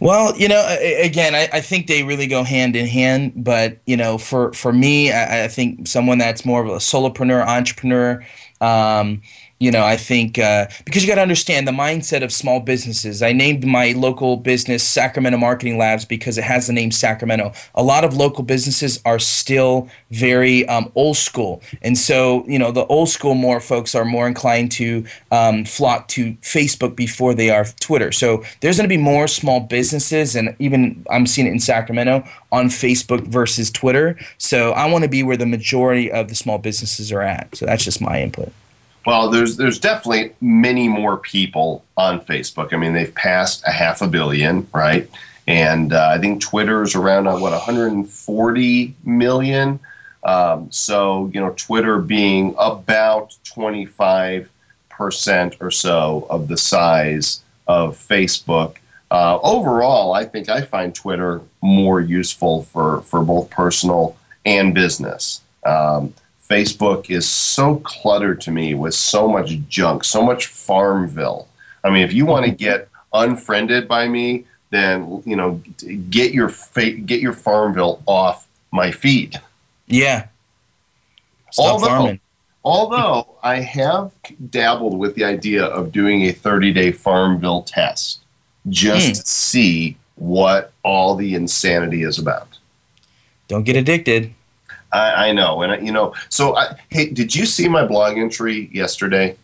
Well, 0.00 0.36
you 0.36 0.48
know, 0.48 0.64
again, 1.00 1.34
I, 1.34 1.48
I, 1.52 1.60
think 1.60 1.86
they 1.86 2.02
really 2.02 2.26
go 2.26 2.44
hand 2.44 2.76
in 2.76 2.86
hand. 2.86 3.32
But 3.36 3.78
you 3.84 3.96
know, 3.96 4.16
for 4.16 4.52
for 4.52 4.72
me, 4.72 5.12
I, 5.12 5.44
I 5.44 5.48
think 5.48 5.86
someone 5.86 6.18
that's 6.18 6.44
more 6.44 6.62
of 6.62 6.68
a 6.68 6.76
solopreneur, 6.76 7.46
entrepreneur, 7.46 8.24
um, 8.60 9.22
you 9.60 9.70
know, 9.70 9.84
I 9.84 9.98
think 9.98 10.38
uh, 10.38 10.68
because 10.86 11.02
you 11.02 11.08
got 11.08 11.16
to 11.16 11.20
understand 11.20 11.68
the 11.68 11.72
mindset 11.72 12.24
of 12.24 12.32
small 12.32 12.60
businesses. 12.60 13.22
I 13.22 13.32
named 13.32 13.66
my 13.66 13.92
local 13.92 14.38
business 14.38 14.82
Sacramento 14.82 15.36
Marketing 15.36 15.76
Labs 15.76 16.06
because 16.06 16.38
it 16.38 16.44
has 16.44 16.66
the 16.66 16.72
name 16.72 16.90
Sacramento. 16.90 17.52
A 17.74 17.82
lot 17.82 18.02
of 18.02 18.16
local 18.16 18.42
businesses 18.42 19.02
are 19.04 19.18
still 19.18 19.90
very 20.10 20.66
um, 20.66 20.90
old 20.94 21.18
school, 21.18 21.62
and 21.82 21.98
so 21.98 22.42
you 22.48 22.58
know 22.58 22.72
the 22.72 22.86
old 22.86 23.10
school 23.10 23.34
more 23.34 23.60
folks 23.60 23.94
are 23.94 24.06
more 24.06 24.26
inclined 24.26 24.72
to 24.72 25.04
um, 25.30 25.66
flock 25.66 26.08
to 26.08 26.32
Facebook 26.36 26.96
before 26.96 27.34
they 27.34 27.50
are 27.50 27.66
Twitter. 27.80 28.12
So 28.12 28.42
there's 28.62 28.78
going 28.78 28.88
to 28.88 28.96
be 28.96 29.02
more 29.02 29.28
small 29.28 29.60
businesses, 29.60 30.34
and 30.34 30.56
even 30.58 31.04
I'm 31.10 31.26
seeing 31.26 31.46
it 31.46 31.50
in 31.50 31.60
Sacramento 31.60 32.24
on 32.50 32.70
Facebook 32.70 33.26
versus 33.26 33.70
Twitter. 33.70 34.18
So 34.38 34.72
I 34.72 34.90
want 34.90 35.04
to 35.04 35.10
be 35.10 35.22
where 35.22 35.36
the 35.36 35.44
majority 35.44 36.10
of 36.10 36.28
the 36.28 36.34
small 36.34 36.56
businesses 36.56 37.12
are 37.12 37.20
at. 37.20 37.54
So 37.56 37.66
that's 37.66 37.84
just 37.84 38.00
my 38.00 38.22
input. 38.22 38.54
Well, 39.06 39.30
there's 39.30 39.56
there's 39.56 39.78
definitely 39.78 40.34
many 40.40 40.88
more 40.88 41.16
people 41.16 41.84
on 41.96 42.20
Facebook. 42.20 42.72
I 42.72 42.76
mean, 42.76 42.92
they've 42.92 43.14
passed 43.14 43.62
a 43.66 43.70
half 43.70 44.02
a 44.02 44.06
billion, 44.06 44.68
right? 44.74 45.08
And 45.46 45.92
uh, 45.92 46.10
I 46.12 46.18
think 46.18 46.42
Twitter 46.42 46.82
is 46.82 46.94
around 46.94 47.26
uh, 47.26 47.38
what 47.38 47.52
140 47.52 48.94
million. 49.04 49.80
Um, 50.22 50.70
so 50.70 51.30
you 51.32 51.40
know, 51.40 51.54
Twitter 51.56 51.98
being 51.98 52.54
about 52.58 53.36
25 53.44 54.50
percent 54.90 55.56
or 55.60 55.70
so 55.70 56.26
of 56.28 56.48
the 56.48 56.58
size 56.58 57.40
of 57.66 57.96
Facebook. 57.96 58.76
Uh, 59.10 59.38
overall, 59.42 60.12
I 60.12 60.24
think 60.26 60.50
I 60.50 60.60
find 60.60 60.94
Twitter 60.94 61.40
more 61.62 62.00
useful 62.02 62.64
for 62.64 63.00
for 63.02 63.22
both 63.22 63.48
personal 63.48 64.16
and 64.44 64.74
business. 64.74 65.40
Um, 65.64 66.14
Facebook 66.50 67.10
is 67.10 67.28
so 67.28 67.76
cluttered 67.76 68.40
to 68.40 68.50
me 68.50 68.74
with 68.74 68.92
so 68.92 69.28
much 69.28 69.52
junk, 69.68 70.02
so 70.02 70.20
much 70.20 70.48
Farmville. 70.48 71.46
I 71.84 71.90
mean, 71.90 72.02
if 72.02 72.12
you 72.12 72.26
want 72.26 72.44
to 72.44 72.50
get 72.50 72.88
unfriended 73.12 73.86
by 73.86 74.08
me, 74.08 74.44
then 74.70 75.22
you 75.24 75.36
know, 75.36 75.62
get 76.10 76.32
your 76.34 76.48
fa- 76.48 76.90
get 76.90 77.20
your 77.20 77.32
Farmville 77.32 78.02
off 78.06 78.48
my 78.72 78.90
feed. 78.90 79.40
Yeah. 79.86 80.26
Stop 81.52 81.66
although, 81.66 81.86
farming. 81.86 82.20
although 82.64 83.28
I 83.42 83.60
have 83.60 84.12
dabbled 84.50 84.98
with 84.98 85.14
the 85.14 85.24
idea 85.24 85.64
of 85.64 85.92
doing 85.92 86.22
a 86.22 86.32
30 86.32 86.72
day 86.72 86.92
Farmville 86.92 87.62
test 87.62 88.20
just 88.68 89.10
mm. 89.10 89.20
to 89.20 89.26
see 89.26 89.96
what 90.16 90.72
all 90.82 91.14
the 91.14 91.34
insanity 91.34 92.02
is 92.02 92.18
about. 92.18 92.58
Don't 93.48 93.64
get 93.64 93.76
addicted. 93.76 94.34
I, 94.92 95.28
I 95.28 95.32
know, 95.32 95.62
and 95.62 95.86
you 95.86 95.92
know. 95.92 96.14
So, 96.28 96.56
I, 96.56 96.76
hey, 96.88 97.10
did 97.10 97.34
you 97.34 97.46
see 97.46 97.68
my 97.68 97.86
blog 97.86 98.18
entry 98.18 98.70
yesterday? 98.72 99.36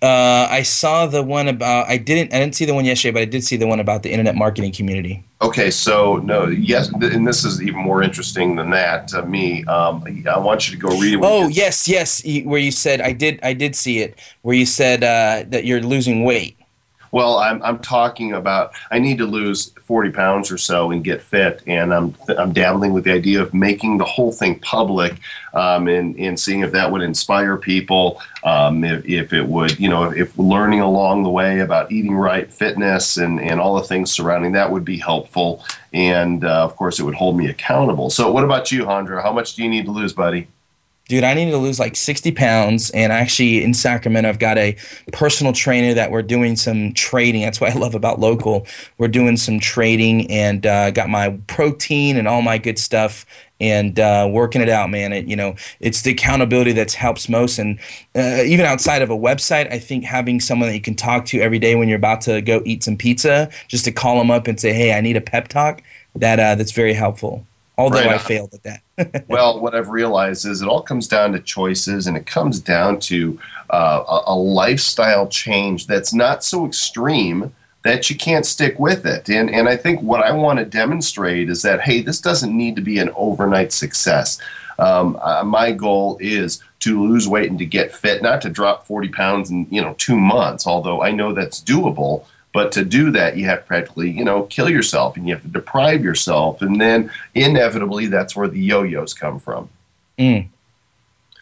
Uh, 0.00 0.46
I 0.48 0.62
saw 0.62 1.06
the 1.06 1.24
one 1.24 1.48
about. 1.48 1.88
I 1.88 1.96
didn't. 1.96 2.32
I 2.32 2.38
didn't 2.38 2.54
see 2.54 2.64
the 2.64 2.74
one 2.74 2.84
yesterday, 2.84 3.12
but 3.12 3.22
I 3.22 3.24
did 3.24 3.42
see 3.42 3.56
the 3.56 3.66
one 3.66 3.80
about 3.80 4.04
the 4.04 4.10
internet 4.12 4.36
marketing 4.36 4.72
community. 4.72 5.24
Okay, 5.42 5.72
so 5.72 6.16
no, 6.18 6.46
yes, 6.46 6.88
and 6.88 7.26
this 7.26 7.44
is 7.44 7.60
even 7.60 7.80
more 7.80 8.02
interesting 8.02 8.54
than 8.54 8.70
that 8.70 9.08
to 9.08 9.24
me. 9.26 9.64
Um, 9.64 10.04
I 10.30 10.38
want 10.38 10.68
you 10.68 10.76
to 10.76 10.80
go 10.80 10.96
read 11.00 11.14
it. 11.14 11.20
Oh 11.22 11.48
yes, 11.48 11.88
yes, 11.88 12.22
where 12.44 12.60
you 12.60 12.70
said 12.70 13.00
I 13.00 13.12
did. 13.12 13.40
I 13.42 13.54
did 13.54 13.74
see 13.74 13.98
it. 13.98 14.18
Where 14.42 14.54
you 14.54 14.66
said 14.66 15.02
uh, 15.02 15.48
that 15.48 15.64
you're 15.64 15.80
losing 15.80 16.22
weight. 16.22 16.57
Well, 17.10 17.38
I'm, 17.38 17.62
I'm 17.62 17.78
talking 17.78 18.32
about 18.32 18.72
I 18.90 18.98
need 18.98 19.18
to 19.18 19.26
lose 19.26 19.72
40 19.84 20.10
pounds 20.10 20.50
or 20.50 20.58
so 20.58 20.90
and 20.90 21.02
get 21.02 21.22
fit, 21.22 21.62
and 21.66 21.92
I'm 21.92 22.14
I'm 22.36 22.52
dabbling 22.52 22.92
with 22.92 23.04
the 23.04 23.12
idea 23.12 23.40
of 23.40 23.54
making 23.54 23.98
the 23.98 24.04
whole 24.04 24.32
thing 24.32 24.58
public, 24.60 25.18
um, 25.54 25.88
and 25.88 26.18
and 26.18 26.38
seeing 26.38 26.60
if 26.60 26.72
that 26.72 26.90
would 26.90 27.02
inspire 27.02 27.56
people, 27.56 28.20
um, 28.44 28.84
if, 28.84 29.04
if 29.06 29.32
it 29.32 29.46
would, 29.46 29.78
you 29.78 29.88
know, 29.88 30.10
if 30.10 30.36
learning 30.38 30.80
along 30.80 31.22
the 31.22 31.30
way 31.30 31.60
about 31.60 31.90
eating 31.90 32.14
right, 32.14 32.52
fitness, 32.52 33.16
and 33.16 33.40
and 33.40 33.60
all 33.60 33.76
the 33.76 33.86
things 33.86 34.12
surrounding 34.12 34.52
that 34.52 34.70
would 34.70 34.84
be 34.84 34.98
helpful, 34.98 35.64
and 35.92 36.44
uh, 36.44 36.64
of 36.64 36.76
course 36.76 36.98
it 36.98 37.04
would 37.04 37.14
hold 37.14 37.36
me 37.36 37.48
accountable. 37.48 38.10
So, 38.10 38.30
what 38.30 38.44
about 38.44 38.70
you, 38.70 38.84
Hondra? 38.84 39.22
How 39.22 39.32
much 39.32 39.54
do 39.54 39.62
you 39.62 39.70
need 39.70 39.86
to 39.86 39.90
lose, 39.90 40.12
buddy? 40.12 40.48
Dude, 41.08 41.24
I 41.24 41.34
need 41.34 41.50
to 41.50 41.56
lose 41.56 41.80
like 41.80 41.96
60 41.96 42.32
pounds. 42.32 42.90
And 42.90 43.12
actually, 43.12 43.64
in 43.64 43.74
Sacramento, 43.74 44.28
I've 44.28 44.38
got 44.38 44.58
a 44.58 44.76
personal 45.12 45.52
trainer 45.52 45.94
that 45.94 46.10
we're 46.10 46.22
doing 46.22 46.54
some 46.54 46.92
trading. 46.92 47.42
That's 47.42 47.60
what 47.60 47.72
I 47.72 47.78
love 47.78 47.94
about 47.94 48.20
local. 48.20 48.66
We're 48.98 49.08
doing 49.08 49.36
some 49.36 49.58
trading 49.58 50.30
and 50.30 50.64
uh, 50.66 50.90
got 50.90 51.08
my 51.08 51.38
protein 51.46 52.16
and 52.16 52.28
all 52.28 52.42
my 52.42 52.58
good 52.58 52.78
stuff 52.78 53.26
and 53.60 53.98
uh, 53.98 54.28
working 54.30 54.60
it 54.60 54.68
out, 54.68 54.88
man. 54.90 55.12
It, 55.12 55.26
you 55.26 55.34
know, 55.34 55.56
it's 55.80 56.02
the 56.02 56.12
accountability 56.12 56.72
that 56.72 56.92
helps 56.92 57.28
most. 57.28 57.58
And 57.58 57.80
uh, 58.14 58.42
even 58.44 58.66
outside 58.66 59.02
of 59.02 59.10
a 59.10 59.16
website, 59.16 59.72
I 59.72 59.78
think 59.78 60.04
having 60.04 60.40
someone 60.40 60.68
that 60.68 60.74
you 60.74 60.80
can 60.80 60.94
talk 60.94 61.24
to 61.26 61.40
every 61.40 61.58
day 61.58 61.74
when 61.74 61.88
you're 61.88 61.98
about 61.98 62.20
to 62.22 62.40
go 62.40 62.62
eat 62.64 62.84
some 62.84 62.96
pizza, 62.96 63.50
just 63.66 63.84
to 63.86 63.92
call 63.92 64.18
them 64.18 64.30
up 64.30 64.46
and 64.46 64.60
say, 64.60 64.72
hey, 64.72 64.92
I 64.92 65.00
need 65.00 65.16
a 65.16 65.20
pep 65.20 65.48
talk, 65.48 65.82
that 66.14 66.38
uh, 66.38 66.54
that's 66.54 66.72
very 66.72 66.92
helpful 66.92 67.46
although 67.78 67.98
right 67.98 68.08
I 68.08 68.18
failed 68.18 68.52
at 68.52 68.62
that. 68.96 69.24
well, 69.28 69.60
what 69.60 69.74
I've 69.74 69.88
realized 69.88 70.44
is 70.44 70.60
it 70.60 70.68
all 70.68 70.82
comes 70.82 71.08
down 71.08 71.32
to 71.32 71.40
choices 71.40 72.06
and 72.06 72.16
it 72.16 72.26
comes 72.26 72.60
down 72.60 72.98
to 73.00 73.38
uh, 73.70 74.04
a, 74.06 74.32
a, 74.32 74.36
lifestyle 74.36 75.28
change 75.28 75.86
that's 75.86 76.12
not 76.12 76.44
so 76.44 76.66
extreme. 76.66 77.54
that 77.84 78.10
you 78.10 78.16
can't 78.16 78.44
stick 78.44 78.78
with 78.78 79.06
it. 79.06 79.30
And 79.30 79.48
and 79.48 79.68
I 79.68 79.76
think 79.76 80.02
what 80.02 80.22
I 80.22 80.32
want 80.32 80.58
to 80.58 80.64
demonstrate 80.64 81.48
is 81.48 81.62
that 81.62 81.80
hey, 81.80 82.02
this 82.02 82.20
doesn't 82.20 82.54
need 82.54 82.76
to 82.76 82.82
be 82.82 82.98
an 82.98 83.10
overnight 83.14 83.72
success. 83.72 84.38
Um, 84.78 85.18
uh, 85.22 85.42
my 85.44 85.72
goal 85.72 86.18
is 86.20 86.62
to 86.80 87.02
lose 87.02 87.26
weight 87.28 87.50
and 87.50 87.58
to 87.58 87.66
get 87.66 87.94
fit, 87.94 88.22
not 88.22 88.40
to 88.42 88.48
drop 88.48 88.86
40 88.86 89.08
pounds 89.08 89.50
in 89.50 89.66
you 89.70 89.80
know 89.80 89.94
two 89.98 90.18
months. 90.18 90.66
Although 90.66 91.02
I 91.02 91.12
know 91.12 91.32
that's 91.32 91.60
doable, 91.62 92.24
but 92.58 92.72
to 92.72 92.84
do 92.84 93.12
that, 93.12 93.36
you 93.36 93.44
have 93.44 93.60
to 93.60 93.66
practically 93.66 94.10
you 94.10 94.24
know 94.24 94.42
kill 94.42 94.68
yourself 94.68 95.16
and 95.16 95.28
you 95.28 95.32
have 95.32 95.42
to 95.44 95.48
deprive 95.48 96.02
yourself, 96.02 96.60
and 96.60 96.80
then 96.80 97.08
inevitably 97.36 98.06
that's 98.08 98.34
where 98.34 98.48
the 98.48 98.58
yo-yos 98.58 99.14
come 99.14 99.38
from. 99.38 99.68
Mm. 100.18 100.48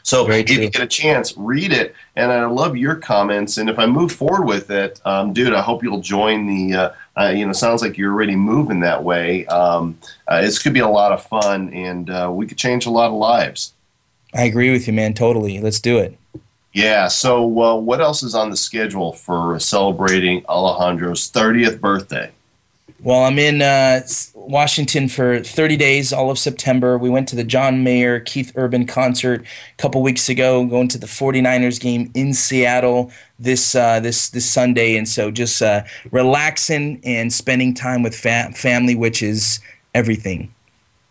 So 0.02 0.30
if 0.30 0.50
you 0.50 0.68
get 0.68 0.82
a 0.82 0.86
chance, 0.86 1.34
read 1.38 1.72
it. 1.72 1.94
And 2.16 2.30
I 2.30 2.44
love 2.44 2.76
your 2.76 2.96
comments. 2.96 3.56
And 3.56 3.70
if 3.70 3.78
I 3.78 3.86
move 3.86 4.12
forward 4.12 4.44
with 4.44 4.70
it, 4.70 5.00
um, 5.06 5.32
dude, 5.32 5.54
I 5.54 5.62
hope 5.62 5.82
you'll 5.82 6.02
join 6.02 6.46
the. 6.46 6.76
Uh, 6.76 6.90
uh, 7.18 7.32
you 7.34 7.46
know, 7.46 7.52
sounds 7.54 7.80
like 7.80 7.96
you're 7.96 8.12
already 8.12 8.36
moving 8.36 8.80
that 8.80 9.02
way. 9.02 9.46
Um, 9.46 9.98
uh, 10.28 10.42
this 10.42 10.58
could 10.62 10.74
be 10.74 10.80
a 10.80 10.88
lot 10.88 11.12
of 11.12 11.24
fun, 11.24 11.72
and 11.72 12.10
uh, 12.10 12.30
we 12.30 12.46
could 12.46 12.58
change 12.58 12.84
a 12.84 12.90
lot 12.90 13.06
of 13.06 13.14
lives. 13.14 13.72
I 14.34 14.44
agree 14.44 14.70
with 14.70 14.86
you, 14.86 14.92
man. 14.92 15.14
Totally. 15.14 15.60
Let's 15.60 15.80
do 15.80 15.96
it. 15.96 16.18
Yeah. 16.76 17.08
So, 17.08 17.62
uh, 17.62 17.76
what 17.76 18.02
else 18.02 18.22
is 18.22 18.34
on 18.34 18.50
the 18.50 18.56
schedule 18.56 19.14
for 19.14 19.58
celebrating 19.58 20.44
Alejandro's 20.46 21.32
30th 21.32 21.80
birthday? 21.80 22.30
Well, 23.00 23.24
I'm 23.24 23.38
in 23.38 23.62
uh, 23.62 24.06
Washington 24.34 25.08
for 25.08 25.40
30 25.40 25.78
days, 25.78 26.12
all 26.12 26.30
of 26.30 26.38
September. 26.38 26.98
We 26.98 27.08
went 27.08 27.28
to 27.28 27.36
the 27.36 27.44
John 27.44 27.82
Mayer, 27.82 28.20
Keith 28.20 28.52
Urban 28.56 28.86
concert 28.86 29.42
a 29.42 29.80
couple 29.80 30.02
weeks 30.02 30.28
ago, 30.28 30.66
going 30.66 30.88
to 30.88 30.98
the 30.98 31.06
49ers 31.06 31.80
game 31.80 32.10
in 32.14 32.34
Seattle 32.34 33.10
this 33.38 33.74
uh, 33.74 33.98
this 34.00 34.28
this 34.28 34.44
Sunday. 34.44 34.98
And 34.98 35.08
so 35.08 35.30
just 35.30 35.62
uh, 35.62 35.84
relaxing 36.10 37.00
and 37.04 37.32
spending 37.32 37.72
time 37.72 38.02
with 38.02 38.14
fa- 38.14 38.52
family, 38.54 38.94
which 38.94 39.22
is 39.22 39.60
everything. 39.94 40.54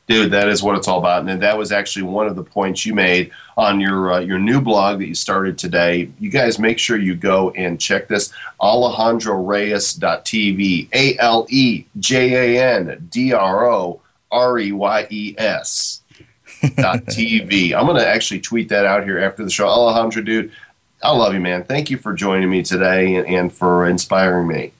Dude, 0.07 0.31
that 0.31 0.49
is 0.49 0.61
what 0.61 0.77
it's 0.77 0.87
all 0.87 0.99
about. 0.99 1.27
And 1.27 1.41
that 1.41 1.57
was 1.57 1.71
actually 1.71 2.03
one 2.03 2.27
of 2.27 2.35
the 2.35 2.43
points 2.43 2.85
you 2.85 2.93
made 2.93 3.31
on 3.57 3.79
your 3.79 4.13
uh, 4.13 4.19
your 4.19 4.37
new 4.37 4.61
blog 4.61 4.99
that 4.99 5.07
you 5.07 5.15
started 5.15 5.57
today. 5.57 6.11
You 6.19 6.29
guys 6.29 6.59
make 6.59 6.77
sure 6.77 6.97
you 6.97 7.15
go 7.15 7.49
and 7.51 7.81
check 7.81 8.07
this 8.07 8.31
alejandroreyes.tv. 8.61 10.89
A 10.93 11.17
L 11.17 11.47
E 11.49 11.85
J 11.99 12.57
A 12.57 12.77
N 12.77 13.07
D 13.09 13.33
R 13.33 13.67
O 13.67 13.99
R 14.31 14.59
E 14.59 14.71
Y 14.71 15.07
E 15.09 15.33
S. 15.39 16.03
TV. 16.61 17.73
I'm 17.77 17.85
going 17.85 17.99
to 17.99 18.07
actually 18.07 18.41
tweet 18.41 18.69
that 18.69 18.85
out 18.85 19.03
here 19.03 19.19
after 19.19 19.43
the 19.43 19.49
show. 19.49 19.67
Alejandro, 19.67 20.21
dude, 20.21 20.51
I 21.01 21.11
love 21.11 21.33
you, 21.33 21.39
man. 21.39 21.63
Thank 21.63 21.89
you 21.89 21.97
for 21.97 22.13
joining 22.13 22.49
me 22.49 22.63
today 22.63 23.15
and, 23.15 23.27
and 23.27 23.53
for 23.53 23.87
inspiring 23.87 24.47
me. 24.47 24.71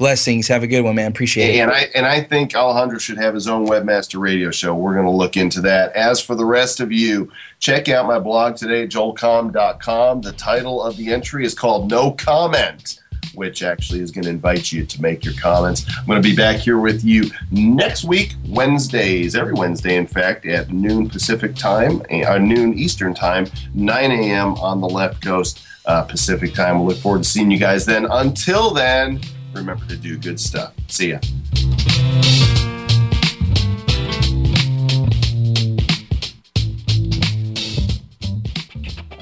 Blessings. 0.00 0.48
Have 0.48 0.62
a 0.62 0.66
good 0.66 0.80
one, 0.80 0.94
man. 0.94 1.08
Appreciate 1.08 1.60
and 1.60 1.70
it. 1.70 1.70
And 1.70 1.70
I 1.70 1.80
and 1.94 2.06
I 2.06 2.22
think 2.22 2.54
Alejandro 2.54 2.98
should 2.98 3.18
have 3.18 3.34
his 3.34 3.46
own 3.46 3.66
webmaster 3.66 4.18
radio 4.18 4.50
show. 4.50 4.74
We're 4.74 4.94
going 4.94 5.04
to 5.04 5.12
look 5.12 5.36
into 5.36 5.60
that. 5.60 5.94
As 5.94 6.22
for 6.22 6.34
the 6.34 6.46
rest 6.46 6.80
of 6.80 6.90
you, 6.90 7.30
check 7.58 7.90
out 7.90 8.06
my 8.06 8.18
blog 8.18 8.56
today, 8.56 8.86
joelcomm.com. 8.86 10.22
The 10.22 10.32
title 10.32 10.82
of 10.82 10.96
the 10.96 11.12
entry 11.12 11.44
is 11.44 11.52
called 11.52 11.90
No 11.90 12.12
Comment, 12.12 12.98
which 13.34 13.62
actually 13.62 14.00
is 14.00 14.10
going 14.10 14.24
to 14.24 14.30
invite 14.30 14.72
you 14.72 14.86
to 14.86 15.02
make 15.02 15.22
your 15.22 15.34
comments. 15.34 15.84
I'm 15.98 16.06
going 16.06 16.22
to 16.22 16.26
be 16.26 16.34
back 16.34 16.56
here 16.56 16.78
with 16.78 17.04
you 17.04 17.24
next 17.50 18.04
week, 18.04 18.36
Wednesdays, 18.48 19.36
every 19.36 19.52
Wednesday, 19.52 19.96
in 19.96 20.06
fact, 20.06 20.46
at 20.46 20.70
noon 20.70 21.10
Pacific 21.10 21.54
time, 21.54 22.00
uh, 22.10 22.38
noon 22.38 22.72
Eastern 22.72 23.12
time, 23.12 23.48
9 23.74 24.10
a.m. 24.12 24.54
on 24.54 24.80
the 24.80 24.88
left 24.88 25.22
coast. 25.22 25.60
Uh, 25.84 26.02
Pacific 26.02 26.54
time. 26.54 26.78
We'll 26.78 26.88
look 26.88 26.98
forward 26.98 27.22
to 27.22 27.28
seeing 27.28 27.50
you 27.50 27.58
guys 27.58 27.86
then. 27.86 28.06
Until 28.10 28.72
then, 28.72 29.18
remember 29.52 29.84
to 29.86 29.96
do 29.96 30.16
good 30.18 30.40
stuff. 30.40 30.72
See 30.88 31.10
ya. 31.10 31.20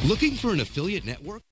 Looking 0.04 0.36
for 0.36 0.52
an 0.52 0.60
affiliate 0.60 1.04
network? 1.04 1.42